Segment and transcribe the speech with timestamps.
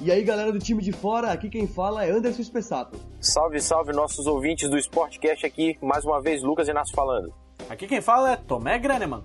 [0.00, 2.98] E aí, galera do time de fora, aqui quem fala é Anderson Spessato.
[3.20, 7.32] Salve, salve nossos ouvintes do Sportcast aqui, mais uma vez Lucas Inácio falando.
[7.68, 9.22] Aqui quem fala é Tomé Graneman.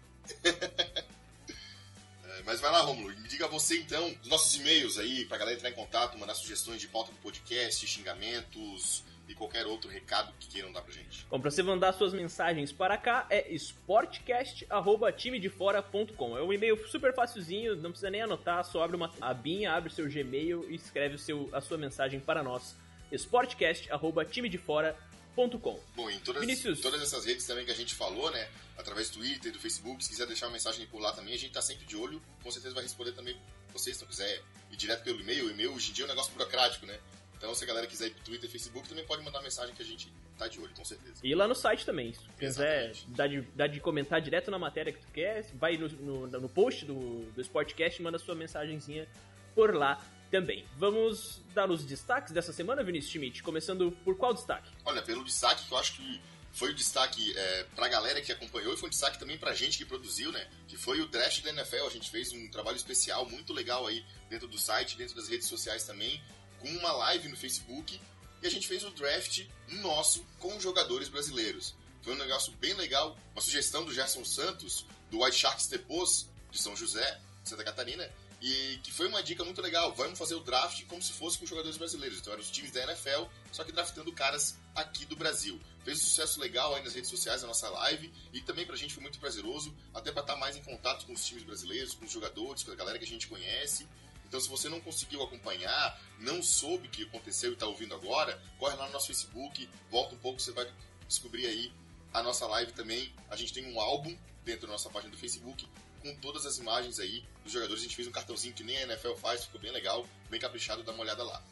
[2.24, 5.56] É, Mas vai lá, Romulo, me diga você então, os nossos e-mails aí, pra galera
[5.56, 10.48] entrar em contato, mandar sugestões de pauta do podcast, xingamentos e qualquer outro recado que
[10.48, 11.24] queiram dar pra gente.
[11.30, 16.36] Bom, pra você mandar suas mensagens para cá é sportcast.timedefora.com.
[16.36, 19.92] É um e-mail super facilzinho, não precisa nem anotar, só abre uma abinha, abre o
[19.92, 22.74] seu Gmail e escreve o seu, a sua mensagem para nós.
[23.12, 25.80] sportcast.timedefora.com.
[25.94, 26.80] Bom, em todas, Vinícius.
[26.80, 28.48] todas essas redes também que a gente falou, né?
[28.76, 31.52] Através do Twitter, do Facebook, se quiser deixar uma mensagem por lá também, a gente
[31.52, 32.20] tá sempre de olho.
[32.42, 33.36] Com certeza vai responder também
[33.72, 34.42] vocês, se não quiser
[34.72, 35.46] ir direto pelo e-mail.
[35.46, 36.98] O e-mail hoje em dia é um negócio burocrático, né?
[37.40, 39.84] Então, se a galera quiser ir pro Twitter, Facebook, também pode mandar mensagem que a
[39.84, 41.20] gente tá de olho, com certeza.
[41.24, 44.92] E lá no site também, se quiser dar de, dar de comentar direto na matéria
[44.92, 49.08] que tu quer, vai no, no, no post do, do Sportcast e manda sua mensagenzinha
[49.54, 50.66] por lá também.
[50.76, 54.70] Vamos dar os destaques dessa semana, Vinícius Schmidt, começando por qual destaque?
[54.84, 56.20] Olha, pelo destaque que eu acho que
[56.52, 59.78] foi o destaque é, pra galera que acompanhou e foi um destaque também pra gente
[59.78, 60.46] que produziu, né?
[60.68, 61.86] Que foi o draft da NFL.
[61.86, 65.48] A gente fez um trabalho especial muito legal aí dentro do site, dentro das redes
[65.48, 66.20] sociais também,
[66.64, 68.00] uma live no Facebook.
[68.42, 71.74] E a gente fez o draft nosso com jogadores brasileiros.
[72.02, 76.58] Foi um negócio bem legal, uma sugestão do Gerson Santos, do White Sharks Depois, de
[76.58, 78.10] São José, Santa Catarina,
[78.40, 79.94] e que foi uma dica muito legal.
[79.94, 82.18] Vamos fazer o draft como se fosse com jogadores brasileiros.
[82.18, 85.60] Então eram os times da NFL, só que draftando caras aqui do Brasil.
[85.84, 88.94] Fez um sucesso legal aí nas redes sociais, na nossa live, e também pra gente
[88.94, 92.10] foi muito prazeroso, até pra estar mais em contato com os times brasileiros, com os
[92.10, 93.86] jogadores, com a galera que a gente conhece.
[94.30, 98.40] Então, se você não conseguiu acompanhar, não soube o que aconteceu e está ouvindo agora,
[98.60, 100.66] corre lá no nosso Facebook, volta um pouco, você vai
[101.08, 101.72] descobrir aí
[102.14, 103.12] a nossa live também.
[103.28, 105.66] A gente tem um álbum dentro da nossa página do Facebook
[106.00, 107.82] com todas as imagens aí dos jogadores.
[107.82, 110.84] A gente fez um cartãozinho que nem a NFL faz, ficou bem legal, bem caprichado,
[110.84, 111.42] dá uma olhada lá.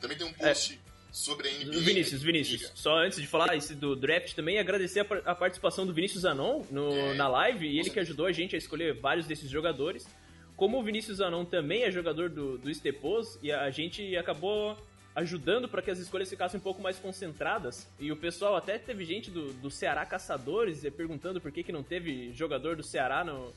[0.00, 0.80] Também tem um post
[1.12, 1.78] sobre a NBA.
[1.82, 2.26] Vinícius, né?
[2.26, 6.22] Vinícius, só antes de falar esse do draft também, agradecer a, a participação do Vinícius
[6.22, 9.48] Zanon no- É, na live, e ele que ajudou a gente a escolher vários desses
[9.48, 10.04] jogadores.
[10.56, 14.76] Como o Vinícius Zanon também é jogador do, do Stepos, e a gente acabou
[15.16, 17.86] ajudando para que as escolhas ficassem um pouco mais concentradas.
[18.00, 21.70] E o pessoal até teve gente do, do Ceará Caçadores eh, perguntando por que, que
[21.72, 23.52] não teve jogador do Ceará no,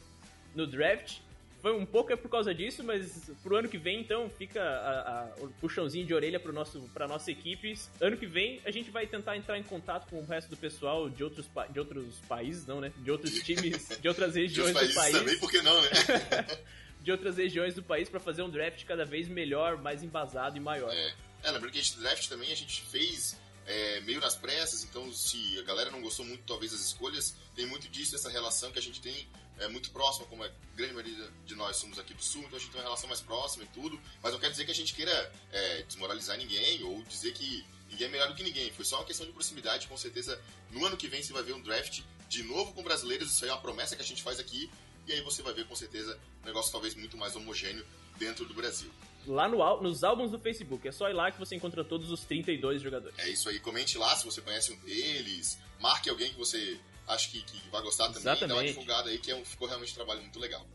[0.55, 1.19] no draft.
[1.59, 5.01] Foi um pouco é por causa disso, mas pro ano que vem, então, fica a-
[5.23, 7.73] a- o puxãozinho de orelha pro nosso, pra nossa equipe.
[7.99, 11.09] Ano que vem, a gente vai tentar entrar em contato com o resto do pessoal
[11.09, 12.91] de outros, de outros países, não, né?
[12.97, 15.17] De outros times, de outras De regiões outros do país.
[15.17, 15.89] também, por que não, né?
[17.07, 20.59] De outras regiões do país pra fazer um draft cada vez melhor, mais embasado e
[20.59, 20.93] maior.
[20.93, 21.13] É,
[21.43, 25.57] é lembrando que esse draft também a gente fez é, meio nas pressas, então se
[25.57, 28.81] a galera não gostou muito, talvez, das escolhas, tem muito disso, essa relação que a
[28.81, 29.25] gente tem
[29.57, 32.59] é muito próxima, como a grande maioria de nós somos aqui do Sul, então a
[32.59, 34.93] gente tem uma relação mais próxima e tudo, mas não quer dizer que a gente
[34.93, 38.97] queira é, desmoralizar ninguém ou dizer que ninguém é melhor do que ninguém, foi só
[38.97, 40.37] uma questão de proximidade, com certeza
[40.71, 43.49] no ano que vem você vai ver um draft de novo com brasileiros, isso aí
[43.49, 44.69] é uma promessa que a gente faz aqui,
[45.07, 47.85] e aí você vai ver com certeza um negócio talvez muito mais homogêneo
[48.17, 48.89] dentro do Brasil.
[49.25, 52.21] Lá no, nos álbuns do Facebook, é só ir lá que você encontra todos os
[52.21, 53.17] 32 jogadores.
[53.19, 57.29] É isso aí, comente lá se você conhece um deles, marque alguém que você acha
[57.29, 58.69] que, que vai gostar também, dá uma Exatamente.
[58.69, 60.65] divulgada aí, que é um- ficou realmente um trabalho muito legal.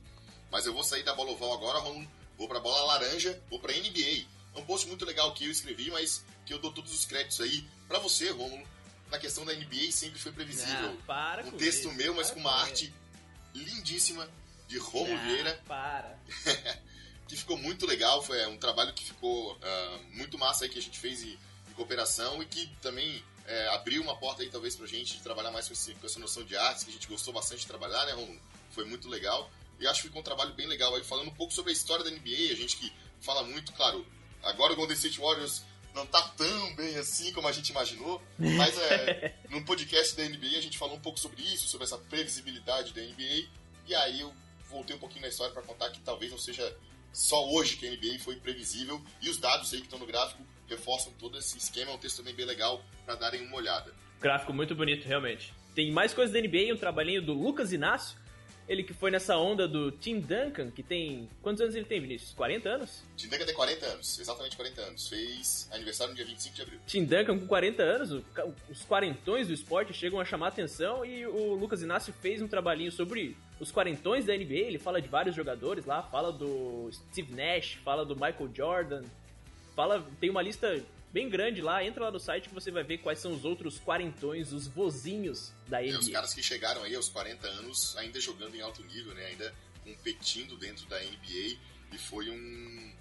[0.51, 2.07] Mas eu vou sair da bola oval agora, Romulo,
[2.37, 4.27] vou pra bola laranja, vou pra NBA.
[4.55, 7.41] É um post muito legal que eu escrevi, mas que eu dou todos os créditos
[7.41, 8.67] aí pra você, Rômulo.
[9.11, 10.91] Na questão da NBA sempre foi previsível.
[11.01, 12.93] Ah, para um com texto isso, meu, mas para com uma arte
[13.55, 14.29] lindíssima
[14.69, 16.19] de Rômulo Ah, Vieira Para.
[17.29, 18.23] que ficou muito legal.
[18.23, 21.39] Foi um trabalho que ficou ah, muito massa aí que a gente fez em,
[21.69, 25.51] em cooperação e que também é, abriu uma porta aí talvez pra gente de trabalhar
[25.51, 28.05] mais com, esse- com essa noção de artes, que a gente gostou bastante de trabalhar,
[28.07, 28.41] né, Romulo?
[28.71, 29.51] Foi muito legal.
[29.81, 32.05] E acho que ficou um trabalho bem legal aí, falando um pouco sobre a história
[32.05, 34.07] da NBA, a gente que fala muito, claro,
[34.43, 35.63] agora o Golden State Warriors
[35.95, 40.59] não tá tão bem assim como a gente imaginou, mas é, num podcast da NBA
[40.59, 43.49] a gente falou um pouco sobre isso, sobre essa previsibilidade da NBA,
[43.87, 44.33] e aí eu
[44.71, 46.77] voltei um pouquinho na história para contar que talvez não seja
[47.13, 50.43] só hoje que a NBA foi previsível, e os dados aí que estão no gráfico
[50.69, 53.93] reforçam todo esse esquema, é um texto também bem legal para darem uma olhada.
[54.21, 55.53] Gráfico muito bonito, realmente.
[55.75, 58.17] Tem mais coisas da NBA, um trabalhinho do Lucas Inácio.
[58.73, 61.29] Ele que foi nessa onda do Tim Duncan, que tem.
[61.43, 62.33] Quantos anos ele tem, Vinícius?
[62.33, 63.03] 40 anos?
[63.19, 66.81] Tim Duncan tem 40 anos, exatamente 40 anos, fez aniversário no dia 25 de abril.
[66.87, 68.25] Tim Duncan com 40 anos,
[68.71, 72.91] os quarentões do esporte chegam a chamar atenção e o Lucas Inácio fez um trabalhinho
[72.91, 74.55] sobre os quarentões da NBA.
[74.55, 79.03] Ele fala de vários jogadores lá, fala do Steve Nash, fala do Michael Jordan,
[79.77, 81.85] fala tem uma lista bem grande lá.
[81.85, 85.53] Entra lá no site que você vai ver quais são os outros quarentões, os vozinhos
[85.69, 86.13] da É, os NBA.
[86.13, 89.27] caras que chegaram aí aos 40 anos, ainda jogando em alto nível, né?
[89.27, 89.55] Ainda
[89.85, 91.57] competindo dentro da NBA.
[91.93, 92.93] E foi um,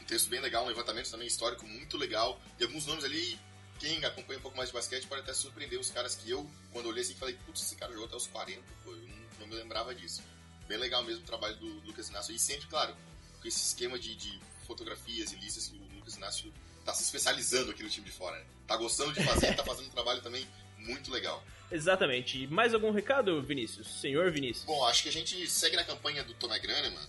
[0.00, 2.40] um texto bem legal, um levantamento também histórico muito legal.
[2.58, 3.38] E alguns nomes ali,
[3.78, 6.86] quem acompanha um pouco mais de basquete pode até surpreender os caras que eu, quando
[6.86, 9.54] olhei assim, falei, putz, esse cara jogou até os 40, pô, eu não, não me
[9.54, 10.22] lembrava disso.
[10.66, 12.34] Bem legal mesmo o trabalho do Lucas Inácio.
[12.34, 12.94] E sempre, claro,
[13.40, 16.52] com esse esquema de, de fotografias e listas que o Lucas Inácio
[16.88, 18.44] tá se especializando aqui no time de fora, né?
[18.66, 20.48] Tá gostando de fazer, tá fazendo um trabalho também
[20.78, 21.44] muito legal.
[21.70, 22.46] Exatamente.
[22.46, 24.00] Mais algum recado, Vinícius?
[24.00, 24.64] Senhor Vinícius?
[24.64, 27.06] Bom, acho que a gente segue na campanha do Tomé Graneman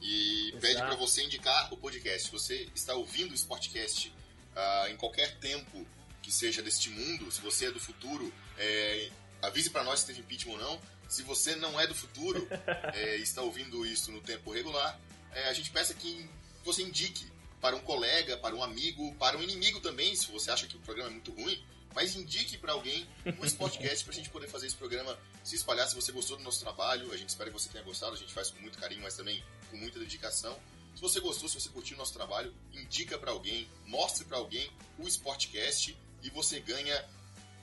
[0.00, 0.60] e Exato.
[0.60, 2.26] pede para você indicar o podcast.
[2.26, 4.12] Se você está ouvindo o Sportcast
[4.54, 5.84] ah, em qualquer tempo
[6.22, 9.10] que seja deste mundo, se você é do futuro, é,
[9.42, 10.80] avise para nós se teve impeachment ou não.
[11.08, 12.46] Se você não é do futuro
[12.94, 15.00] é, e está ouvindo isso no tempo regular,
[15.32, 16.30] é, a gente peça que
[16.64, 17.26] você indique
[17.60, 20.80] para um colega, para um amigo, para um inimigo também, se você acha que o
[20.80, 21.62] programa é muito ruim,
[21.94, 23.06] mas indique para alguém
[23.40, 25.88] o Sportcast para a gente poder fazer esse programa se espalhar.
[25.88, 28.12] Se você gostou do nosso trabalho, a gente espera que você tenha gostado.
[28.12, 30.56] A gente faz com muito carinho, mas também com muita dedicação.
[30.94, 34.70] Se você gostou, se você curtiu o nosso trabalho, indica para alguém, mostre para alguém
[34.98, 37.04] o Sportcast e você ganha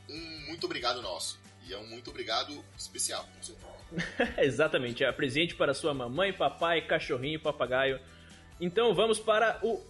[0.10, 1.40] um muito obrigado nosso.
[1.66, 3.28] E é um muito obrigado especial.
[4.38, 8.00] Exatamente, é presente para sua mamãe, papai, cachorrinho, papagaio.
[8.64, 9.82] Então vamos para o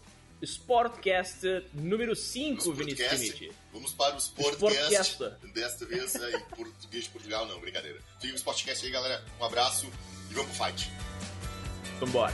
[0.42, 3.52] Sportcast número 5, O Vinícius Schmidt.
[3.72, 5.12] Vamos para o Sportcast.
[5.12, 5.54] Sportcast.
[5.54, 8.00] Desta vez é, em português de Portugal, não, brincadeira.
[8.20, 9.24] Fica o Sportcast aí, galera.
[9.40, 9.86] Um abraço
[10.32, 10.92] e vamos pro fight.
[12.00, 12.34] Vambora.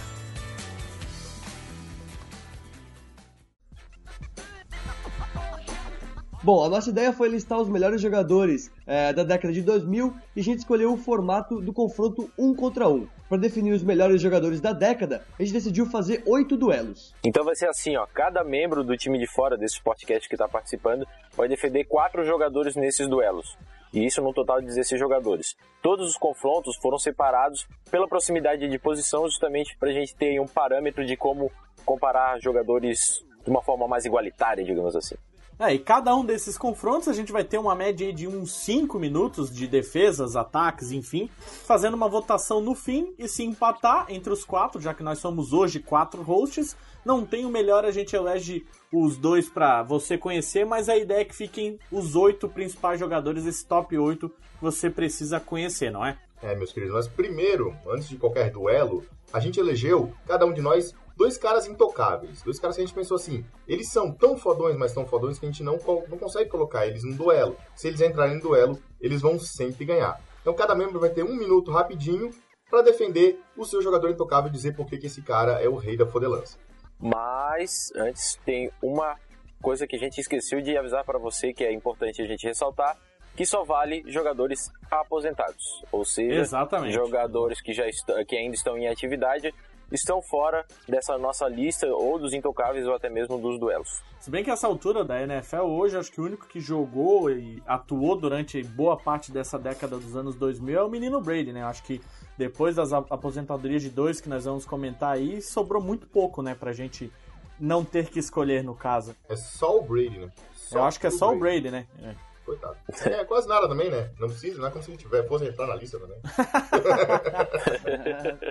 [6.42, 10.40] Bom, a nossa ideia foi listar os melhores jogadores é, da década de 2000 e
[10.40, 13.10] a gente escolheu o formato do confronto um contra um.
[13.30, 17.14] Para definir os melhores jogadores da década, a gente decidiu fazer oito duelos.
[17.24, 20.48] Então vai ser assim, ó, cada membro do time de fora desse podcast que está
[20.48, 23.56] participando vai defender quatro jogadores nesses duelos.
[23.94, 25.56] E isso num total de 16 jogadores.
[25.80, 30.48] Todos os confrontos foram separados pela proximidade de posição, justamente para a gente ter um
[30.48, 31.52] parâmetro de como
[31.86, 35.16] comparar jogadores de uma forma mais igualitária, digamos assim.
[35.60, 38.98] É, e cada um desses confrontos a gente vai ter uma média de uns 5
[38.98, 44.46] minutos de defesas, ataques, enfim, fazendo uma votação no fim e se empatar entre os
[44.46, 48.66] quatro, já que nós somos hoje quatro hosts, não tem o melhor, a gente elege
[48.90, 53.46] os dois pra você conhecer, mas a ideia é que fiquem os oito principais jogadores,
[53.46, 56.18] esse top 8 que você precisa conhecer, não é?
[56.42, 60.62] É, meus queridos, mas primeiro, antes de qualquer duelo, a gente elegeu, cada um de
[60.62, 62.42] nós, dois caras intocáveis.
[62.42, 65.46] Dois caras que a gente pensou assim, eles são tão fodões, mas tão fodões que
[65.46, 67.58] a gente não, não consegue colocar eles no duelo.
[67.76, 70.18] Se eles entrarem em duelo, eles vão sempre ganhar.
[70.42, 72.32] Então cada membro vai ter um minuto rapidinho
[72.70, 75.76] para defender o seu jogador intocável e dizer por que que esse cara é o
[75.76, 76.58] rei da fodelança.
[76.98, 79.18] Mas antes tem uma
[79.62, 82.98] coisa que a gente esqueceu de avisar para você que é importante a gente ressaltar,
[83.36, 86.94] que só vale jogadores aposentados, ou seja, Exatamente.
[86.94, 89.54] jogadores que já estão, que ainda estão em atividade
[89.92, 93.90] estão fora dessa nossa lista ou dos intocáveis ou até mesmo dos duelos.
[94.20, 97.62] Se bem que essa altura da NFL hoje, acho que o único que jogou e
[97.66, 101.64] atuou durante boa parte dessa década dos anos 2000 é o menino Brady, né?
[101.64, 102.02] Acho que
[102.38, 106.56] depois das ap- aposentadorias de dois que nós vamos comentar aí, sobrou muito pouco, né,
[106.56, 107.12] pra gente
[107.60, 109.16] não ter que escolher no caso.
[109.28, 110.30] É só o Brady, né?
[110.54, 111.86] Só Eu acho que é só o Brady, né?
[112.02, 112.14] É.
[112.46, 112.78] Coitado.
[113.06, 114.10] É quase nada também, né?
[114.20, 116.18] Não precisa, não é como se ele tiver, fosse entrar na lista também.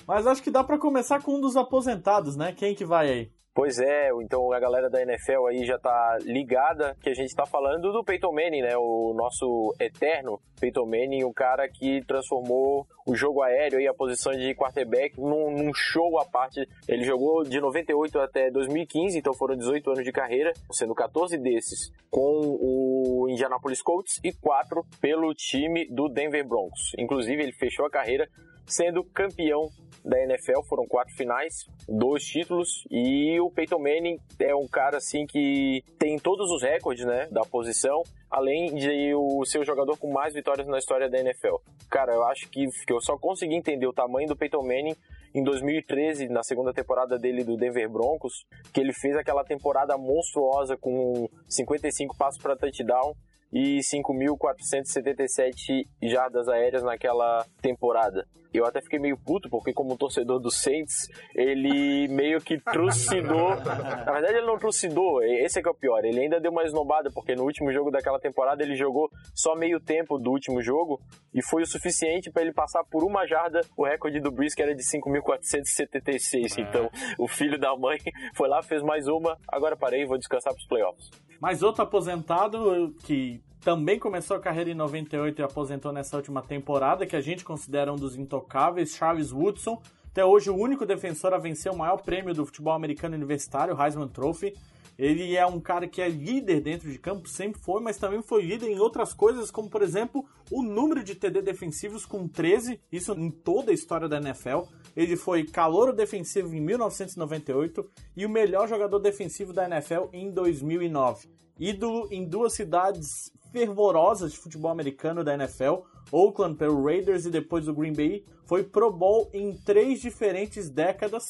[0.06, 2.52] Mas acho que dá para começar com um dos aposentados, né?
[2.52, 3.41] Quem que vai aí?
[3.54, 7.44] Pois é, então a galera da NFL aí já tá ligada que a gente tá
[7.44, 8.76] falando do Peyton Manning, né?
[8.78, 14.32] O nosso eterno Peyton Manning, o cara que transformou o jogo aéreo e a posição
[14.32, 16.66] de quarterback num, num, show à parte.
[16.88, 21.92] Ele jogou de 98 até 2015, então foram 18 anos de carreira, sendo 14 desses
[22.10, 26.92] com o Indianapolis Colts e 4 pelo time do Denver Broncos.
[26.98, 28.26] Inclusive, ele fechou a carreira
[28.66, 29.68] sendo campeão
[30.04, 35.26] da NFL, foram quatro finais, dois títulos, e o Peyton Manning é um cara assim
[35.26, 38.02] que tem todos os recordes, né, da posição,
[38.32, 41.56] além de o ser o jogador com mais vitórias na história da NFL.
[41.90, 44.96] Cara, eu acho que, que eu só consegui entender o tamanho do Peyton Manning
[45.34, 50.78] em 2013, na segunda temporada dele do Denver Broncos, que ele fez aquela temporada monstruosa
[50.78, 53.14] com 55 passos para touchdown
[53.52, 58.26] e 5.477 jardas aéreas naquela temporada.
[58.52, 63.56] Eu até fiquei meio puto, porque como torcedor do Saints, ele meio que trucidou.
[64.04, 66.04] Na verdade, ele não trucidou, esse é que é o pior.
[66.04, 69.80] Ele ainda deu uma esnobada, porque no último jogo daquela temporada ele jogou só meio
[69.80, 71.00] tempo do último jogo,
[71.34, 74.62] e foi o suficiente para ele passar por uma jarda o recorde do Breeze, que
[74.62, 76.58] era de 5.476.
[76.58, 76.88] Então,
[77.18, 77.98] o filho da mãe
[78.34, 81.10] foi lá, fez mais uma, agora parei vou descansar pros playoffs.
[81.40, 87.06] Mais outro aposentado que também começou a carreira em 98 e aposentou nessa última temporada,
[87.06, 89.80] que a gente considera um dos intocáveis, Charles Woodson.
[90.10, 93.82] Até hoje o único defensor a vencer o maior prêmio do futebol americano universitário, o
[93.82, 94.54] Heisman Trophy.
[94.98, 98.42] Ele é um cara que é líder dentro de campo, sempre foi, mas também foi
[98.42, 103.12] líder em outras coisas, como por exemplo o número de TD defensivos com 13, isso
[103.12, 104.62] em toda a história da NFL.
[104.94, 111.28] Ele foi calouro defensivo em 1998 e o melhor jogador defensivo da NFL em 2009.
[111.58, 117.68] Ídolo em duas cidades fervorosas de futebol americano da NFL, Oakland pelo Raiders e depois
[117.68, 121.24] o Green Bay, foi Pro Bowl em três diferentes décadas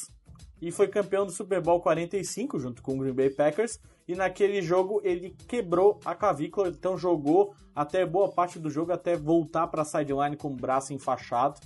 [0.62, 3.80] e foi campeão do Super Bowl 45 junto com o Green Bay Packers.
[4.06, 9.16] E naquele jogo ele quebrou a clavícula, então jogou até boa parte do jogo até
[9.16, 11.58] voltar para a sideline com o braço enfaixado.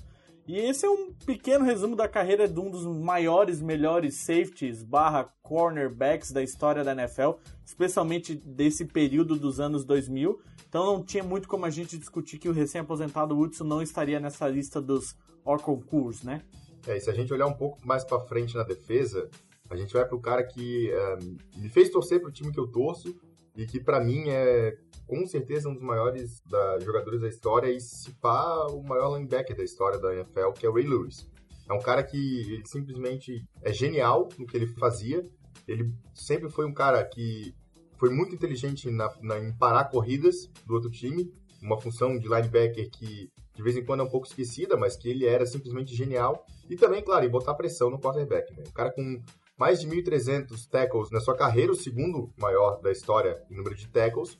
[0.49, 5.29] E esse é um pequeno resumo da carreira de um dos maiores, melhores safeties barra
[5.43, 7.33] cornerbacks da história da NFL,
[7.67, 10.41] especialmente desse período dos anos 2000.
[10.69, 14.49] Então não tinha muito como a gente discutir que o recém-aposentado Woodson não estaria nessa
[14.49, 16.43] lista dos Orconcours, né?
[16.87, 19.29] É, e se a gente olhar um pouco mais para frente na defesa,
[19.69, 21.19] a gente vai pro cara que é,
[21.57, 23.15] me fez torcer pro time que eu torço
[23.57, 24.77] e que para mim é
[25.07, 29.57] com certeza um dos maiores da, jogadores da história e se pá o maior linebacker
[29.57, 31.29] da história da NFL, que é o Ray Lewis.
[31.69, 35.25] É um cara que ele simplesmente é genial no que ele fazia.
[35.67, 37.55] Ele sempre foi um cara que
[37.97, 42.91] foi muito inteligente na, na, em parar corridas do outro time, uma função de linebacker
[42.91, 46.47] que de vez em quando é um pouco esquecida, mas que ele era simplesmente genial.
[46.69, 48.53] E também, claro, em botar pressão no quarterback.
[48.57, 48.65] Né?
[48.67, 49.23] Um cara com
[49.59, 53.89] mais de 1.300 tackles na sua carreira, o segundo maior da história em número de
[53.89, 54.39] tackles,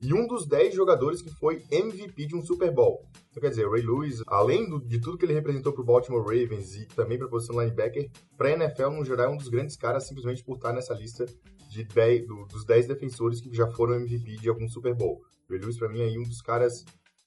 [0.00, 3.04] e um dos 10 jogadores que foi MVP de um Super Bowl.
[3.30, 5.84] Então, quer dizer, o Ray Lewis, além do, de tudo que ele representou para o
[5.84, 9.36] Baltimore Ravens e também para a posição linebacker, para a NFL, no geral, é um
[9.36, 11.26] dos grandes caras simplesmente por estar nessa lista
[11.68, 15.20] de 10, do, dos 10 defensores que já foram MVP de algum Super Bowl.
[15.48, 16.84] O Ray Lewis, para mim, é um dos caras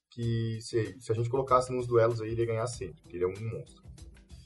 [0.10, 3.26] que, se, se a gente colocasse nos duelos aí, ele ia ganhar sempre, porque ele
[3.26, 3.84] é um monstro.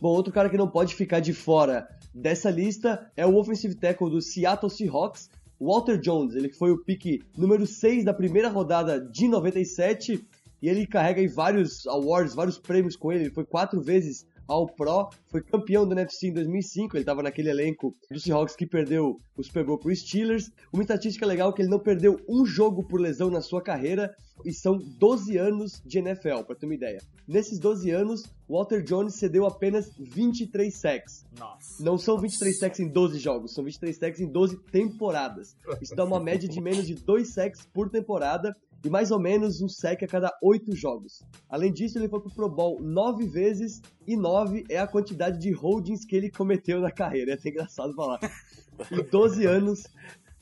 [0.05, 4.11] Bom, outro cara que não pode ficar de fora dessa lista é o offensive tackle
[4.11, 6.35] do Seattle Seahawks, Walter Jones.
[6.35, 10.23] Ele foi o pick número 6 da primeira rodada de 97
[10.61, 13.23] e ele carrega aí vários awards, vários prêmios com ele.
[13.23, 17.49] Ele foi quatro vezes ao Pro, foi campeão do NFC em 2005, ele estava naquele
[17.49, 20.51] elenco do Seahawks que perdeu o Super Bowl para Steelers.
[20.71, 24.15] Uma estatística legal é que ele não perdeu um jogo por lesão na sua carreira
[24.43, 27.01] e são 12 anos de NFL, para ter uma ideia.
[27.27, 31.25] Nesses 12 anos, Walter Jones cedeu apenas 23 sacks.
[31.39, 31.83] Nossa.
[31.83, 35.55] Não são 23 sacks em 12 jogos, são 23 sacks em 12 temporadas.
[35.81, 39.61] Isso dá uma média de menos de 2 sacks por temporada e mais ou menos
[39.61, 41.23] um sec a cada oito jogos.
[41.49, 45.51] Além disso, ele foi pro Pro Bowl nove vezes e nove é a quantidade de
[45.51, 47.31] holdings que ele cometeu na carreira.
[47.31, 48.19] É até engraçado falar.
[48.91, 49.83] Em 12 anos,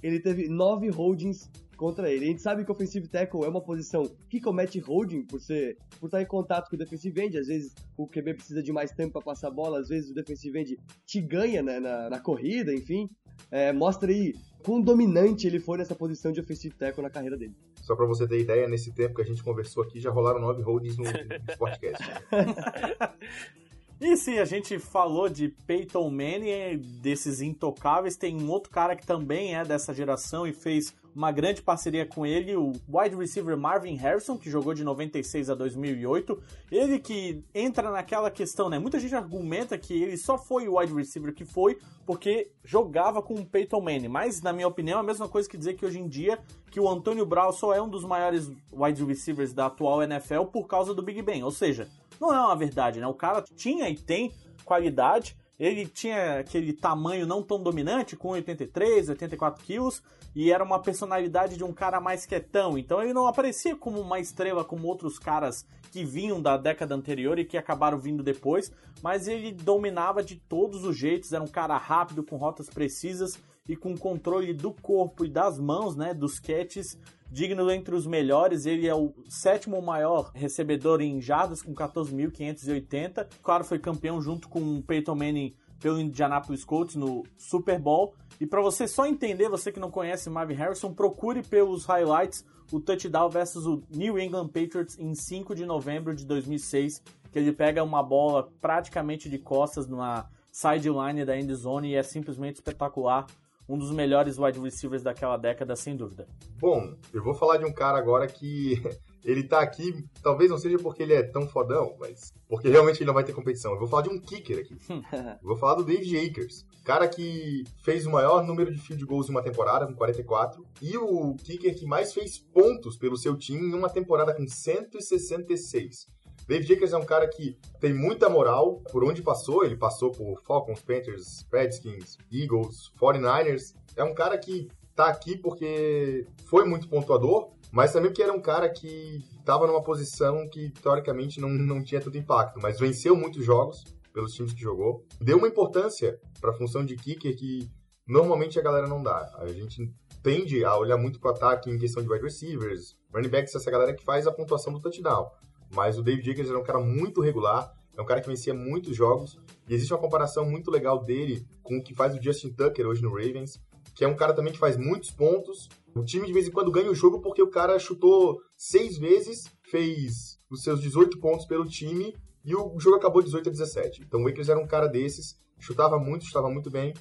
[0.02, 2.25] ele teve nove holdings contra ele.
[2.25, 5.78] A gente sabe que o offensive tackle é uma posição que comete holding por ser
[6.00, 7.38] por estar em contato com o defensive end.
[7.38, 10.13] Às vezes o QB precisa de mais tempo para passar a bola, às vezes o
[10.13, 13.10] defensive end te ganha né, na, na corrida, enfim.
[13.50, 17.56] É, mostra aí quão dominante ele foi nessa posição de offensive tackle na carreira dele.
[17.84, 20.62] Só para você ter ideia, nesse tempo que a gente conversou aqui, já rolaram nove
[20.62, 22.04] holdings no, no podcast.
[24.02, 28.18] E sim, a gente falou de Peyton Manning, desses intocáveis.
[28.18, 32.25] Tem um outro cara que também é dessa geração e fez uma grande parceria com
[32.25, 36.41] ele, o wide receiver Marvin Harrison, que jogou de 96 a 2008.
[36.72, 38.79] Ele que entra naquela questão, né?
[38.79, 43.36] Muita gente argumenta que ele só foi o wide receiver que foi porque jogava com
[43.36, 46.00] o Peyton Manning, mas na minha opinião é a mesma coisa que dizer que hoje
[46.00, 46.39] em dia
[46.70, 50.67] que o Antônio Brown só é um dos maiores wide receivers da atual NFL por
[50.67, 51.43] causa do Big Ben.
[51.43, 51.88] Ou seja,
[52.20, 53.08] não é uma verdade, né?
[53.08, 54.32] O cara tinha e tem
[54.65, 60.01] qualidade, ele tinha aquele tamanho não tão dominante, com 83, 84 quilos,
[60.36, 62.78] e era uma personalidade de um cara mais quietão.
[62.78, 67.38] Então ele não aparecia como uma estrela como outros caras que vinham da década anterior
[67.38, 68.72] e que acabaram vindo depois,
[69.02, 73.75] mas ele dominava de todos os jeitos, era um cara rápido, com rotas precisas e
[73.75, 76.98] com controle do corpo e das mãos, né, dos catches
[77.34, 78.66] digno entre os melhores.
[78.66, 83.28] Ele é o sétimo maior recebedor em jardas, com 14.580.
[83.42, 88.13] Claro, foi campeão junto com o Peyton Manning pelo Indianapolis Colts no Super Bowl.
[88.40, 92.80] E para você só entender, você que não conhece Marvin Harrison, procure pelos highlights o
[92.80, 97.84] touchdown versus o New England Patriots em 5 de novembro de 2006, que ele pega
[97.84, 103.25] uma bola praticamente de costas numa sideline da end zone e é simplesmente espetacular
[103.67, 106.27] um dos melhores wide receivers daquela década, sem dúvida.
[106.60, 108.82] Bom, eu vou falar de um cara agora que
[109.24, 113.08] ele tá aqui, talvez não seja porque ele é tão fodão, mas porque realmente ele
[113.08, 113.72] não vai ter competição.
[113.72, 114.77] Eu vou falar de um kicker aqui.
[114.89, 119.29] eu vou falar do David Akers, cara que fez o maior número de field goals
[119.29, 123.67] em uma temporada, com 44, e o kicker que mais fez pontos pelo seu time
[123.67, 126.08] em uma temporada com 166.
[126.47, 129.63] David Akers é um cara que tem muita moral por onde passou.
[129.63, 133.73] Ele passou por Falcons, Panthers, Redskins, Eagles, 49ers.
[133.95, 138.41] É um cara que tá aqui porque foi muito pontuador, mas também porque era um
[138.41, 143.43] cara que estava numa posição que teoricamente não, não tinha tanto impacto, mas venceu muitos
[143.43, 143.83] jogos
[144.13, 145.05] pelos times que jogou.
[145.19, 147.69] Deu uma importância para a função de kicker que
[148.07, 149.31] normalmente a galera não dá.
[149.39, 153.29] A gente tende a olhar muito para o ataque em questão de wide receivers, running
[153.29, 155.29] backs, essa galera que faz a pontuação do touchdown.
[155.74, 158.95] Mas o David Akers era um cara muito regular, é um cara que vencia muitos
[158.95, 162.88] jogos, e existe uma comparação muito legal dele com o que faz o Justin Tucker
[162.88, 163.62] hoje no Ravens,
[163.95, 165.69] que é um cara também que faz muitos pontos.
[165.95, 169.45] O time de vez em quando ganha o jogo porque o cara chutou seis vezes,
[169.63, 174.02] fez os seus 18 pontos pelo time e o jogo acabou 18 a 17.
[174.02, 176.93] Então o Akers era um cara desses, chutava muito, chutava muito bem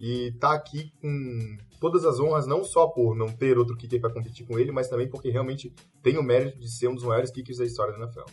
[0.00, 4.12] e tá aqui com todas as honras, não só por não ter outro kicker para
[4.12, 7.30] competir com ele, mas também porque realmente tem o mérito de ser um dos maiores
[7.30, 8.30] kickers da história da NFL.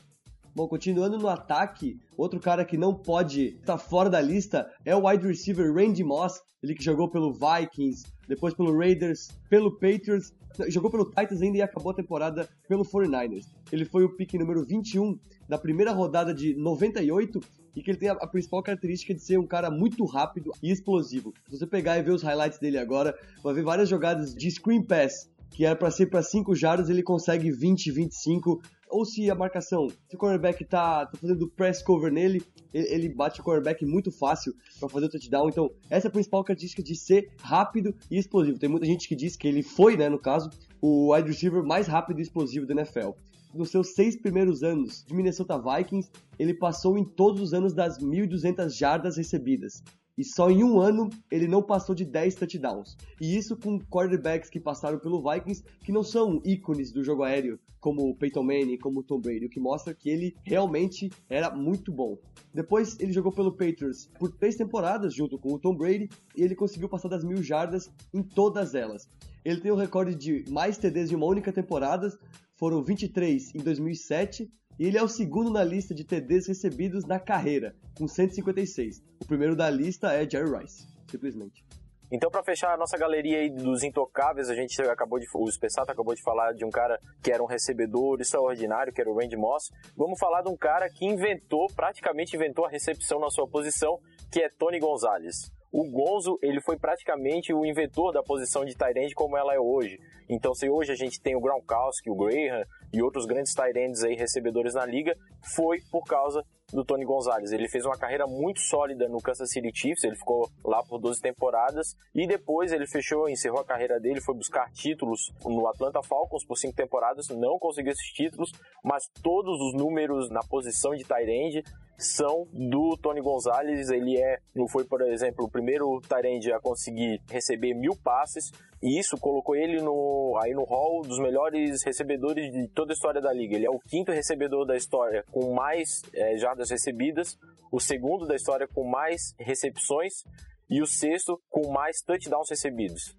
[0.56, 4.96] Bom, continuando no ataque, outro cara que não pode estar tá fora da lista é
[4.96, 10.34] o wide receiver Randy Moss, ele que jogou pelo Vikings, depois pelo Raiders, pelo Patriots,
[10.70, 13.46] jogou pelo Titans ainda e acabou a temporada pelo 49ers.
[13.72, 17.40] Ele foi o pick número 21 da primeira rodada de 98
[17.76, 20.72] e que ele tem a, a, principal característica de ser um cara muito rápido e
[20.72, 21.34] explosivo.
[21.48, 24.82] Se você pegar e ver os highlights dele agora, vai ver várias jogadas de screen
[24.82, 29.36] pass, que era para ser para 5 jardas, ele consegue 20, 25, ou se a
[29.36, 32.42] marcação, se o cornerback tá, tá fazendo press cover nele,
[32.74, 35.50] ele, ele bate o cornerback muito fácil para fazer o touchdown.
[35.50, 38.58] Então, essa é a principal característica de ser rápido e explosivo.
[38.58, 40.50] Tem muita gente que diz que ele foi, né, no caso,
[40.82, 43.12] o wide receiver mais rápido e explosivo da NFL
[43.54, 47.98] nos seus seis primeiros anos de Minnesota Vikings, ele passou em todos os anos das
[48.00, 49.84] 1.200 jardas recebidas.
[50.18, 52.98] E só em um ano ele não passou de 10 touchdowns.
[53.22, 57.60] E isso com quarterbacks que passaram pelo Vikings que não são ícones do jogo aéreo,
[57.80, 61.50] como o Peyton Manning, como o Tom Brady, o que mostra que ele realmente era
[61.50, 62.18] muito bom.
[62.52, 66.56] Depois ele jogou pelo Patriots por três temporadas junto com o Tom Brady e ele
[66.56, 69.08] conseguiu passar das mil jardas em todas elas.
[69.46, 72.12] Ele tem o recorde de mais TDs em uma única temporada,
[72.58, 77.20] foram 23 em 2007 e ele é o segundo na lista de TDs recebidos na
[77.20, 79.02] carreira, com 156.
[79.22, 81.66] O primeiro da lista é Jerry Rice, simplesmente.
[82.12, 85.92] Então, para fechar a nossa galeria aí dos intocáveis, a gente acabou de, o Spessato
[85.92, 89.36] acabou de falar de um cara que era um recebedor extraordinário, que era o Randy
[89.36, 89.72] Moss.
[89.96, 94.00] Vamos falar de um cara que inventou, praticamente inventou a recepção na sua posição,
[94.32, 99.14] que é Tony Gonzalez o Gonzo ele foi praticamente o inventor da posição de tight
[99.14, 100.00] como ela é hoje.
[100.30, 104.16] Então, se hoje a gente tem o Gronkowski, o Graham e outros grandes tight aí
[104.16, 105.16] recebedores na liga,
[105.56, 107.52] foi por causa do Tony Gonzalez.
[107.52, 111.22] Ele fez uma carreira muito sólida no Kansas City Chiefs, ele ficou lá por 12
[111.22, 116.46] temporadas e depois ele fechou, encerrou a carreira dele, foi buscar títulos no Atlanta Falcons
[116.46, 118.52] por cinco temporadas, não conseguiu esses títulos,
[118.84, 121.64] mas todos os números na posição de end
[121.98, 123.90] são do Tony Gonzalez.
[123.90, 124.38] Ele é,
[124.70, 129.82] foi, por exemplo, o primeiro Tyrande a conseguir receber mil passes, e isso colocou ele
[129.82, 133.56] no, aí no hall dos melhores recebedores de toda a história da liga.
[133.56, 137.38] Ele é o quinto recebedor da história com mais é, jardas recebidas,
[137.72, 140.24] o segundo da história com mais recepções
[140.70, 143.16] e o sexto com mais touchdowns recebidos.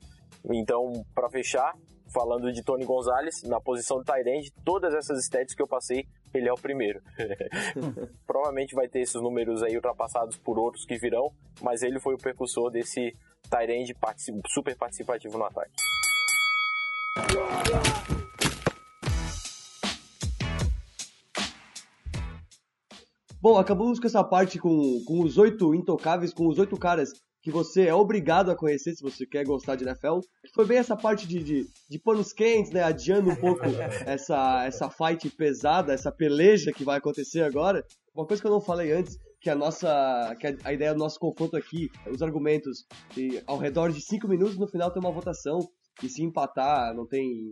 [0.51, 1.75] Então, para fechar,
[2.13, 6.49] falando de Tony Gonzalez, na posição de tight todas essas stats que eu passei, ele
[6.49, 7.01] é o primeiro.
[8.27, 12.19] Provavelmente vai ter esses números aí ultrapassados por outros que virão, mas ele foi o
[12.19, 13.13] precursor desse
[13.51, 13.97] tight
[14.49, 15.73] super participativo no ataque.
[23.41, 27.13] Bom, acabamos com essa parte com, com os oito intocáveis, com os oito caras
[27.43, 30.19] que você é obrigado a conhecer se você quer gostar de NFL.
[30.55, 32.83] Foi bem essa parte de, de, de panos quentes, né?
[32.83, 33.63] Adiando um pouco
[34.07, 37.85] essa, essa fight pesada, essa peleja que vai acontecer agora.
[38.15, 40.37] Uma coisa que eu não falei antes, que a nossa.
[40.41, 42.85] que a, ideia do nosso confronto aqui, os argumentos,
[43.17, 45.61] e ao redor de cinco minutos no final tem uma votação.
[46.03, 47.51] E se empatar, não tem.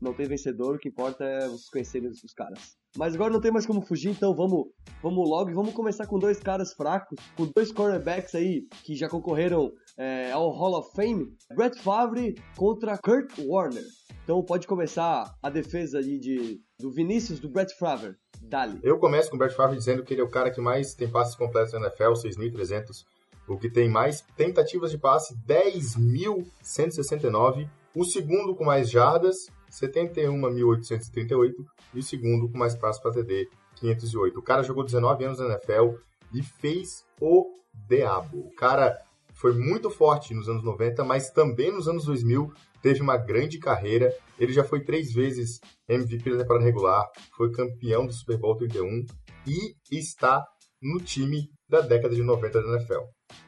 [0.00, 2.76] Não tem vencedor, o que importa é vocês conhecerem os caras.
[2.96, 4.66] Mas agora não tem mais como fugir, então vamos,
[5.02, 9.08] vamos logo e vamos começar com dois caras fracos, com dois cornerbacks aí que já
[9.08, 11.26] concorreram é, ao Hall of Fame.
[11.54, 13.84] Brett Favre contra Kurt Warner.
[14.22, 18.14] Então pode começar a defesa aí de, do Vinícius, do Brett Favre.
[18.48, 18.78] Dali.
[18.82, 21.08] Eu começo com o Brett Favre dizendo que ele é o cara que mais tem
[21.08, 23.06] passes completos na NFL, 6.300.
[23.48, 27.66] O que tem mais tentativas de passe, 10.169.
[27.94, 29.46] O segundo com mais jardas,
[29.80, 31.52] 71.838
[31.94, 34.38] e o segundo com mais passos para TD, 508.
[34.38, 35.96] O cara jogou 19 anos na NFL
[36.32, 37.46] e fez o
[37.88, 38.38] diabo.
[38.38, 38.96] O cara
[39.34, 44.14] foi muito forte nos anos 90, mas também nos anos 2000 teve uma grande carreira.
[44.38, 49.04] Ele já foi três vezes MVP da temporada regular, foi campeão do Super Bowl 31
[49.46, 50.44] e está
[50.84, 53.00] no time da década de 90 da NFL.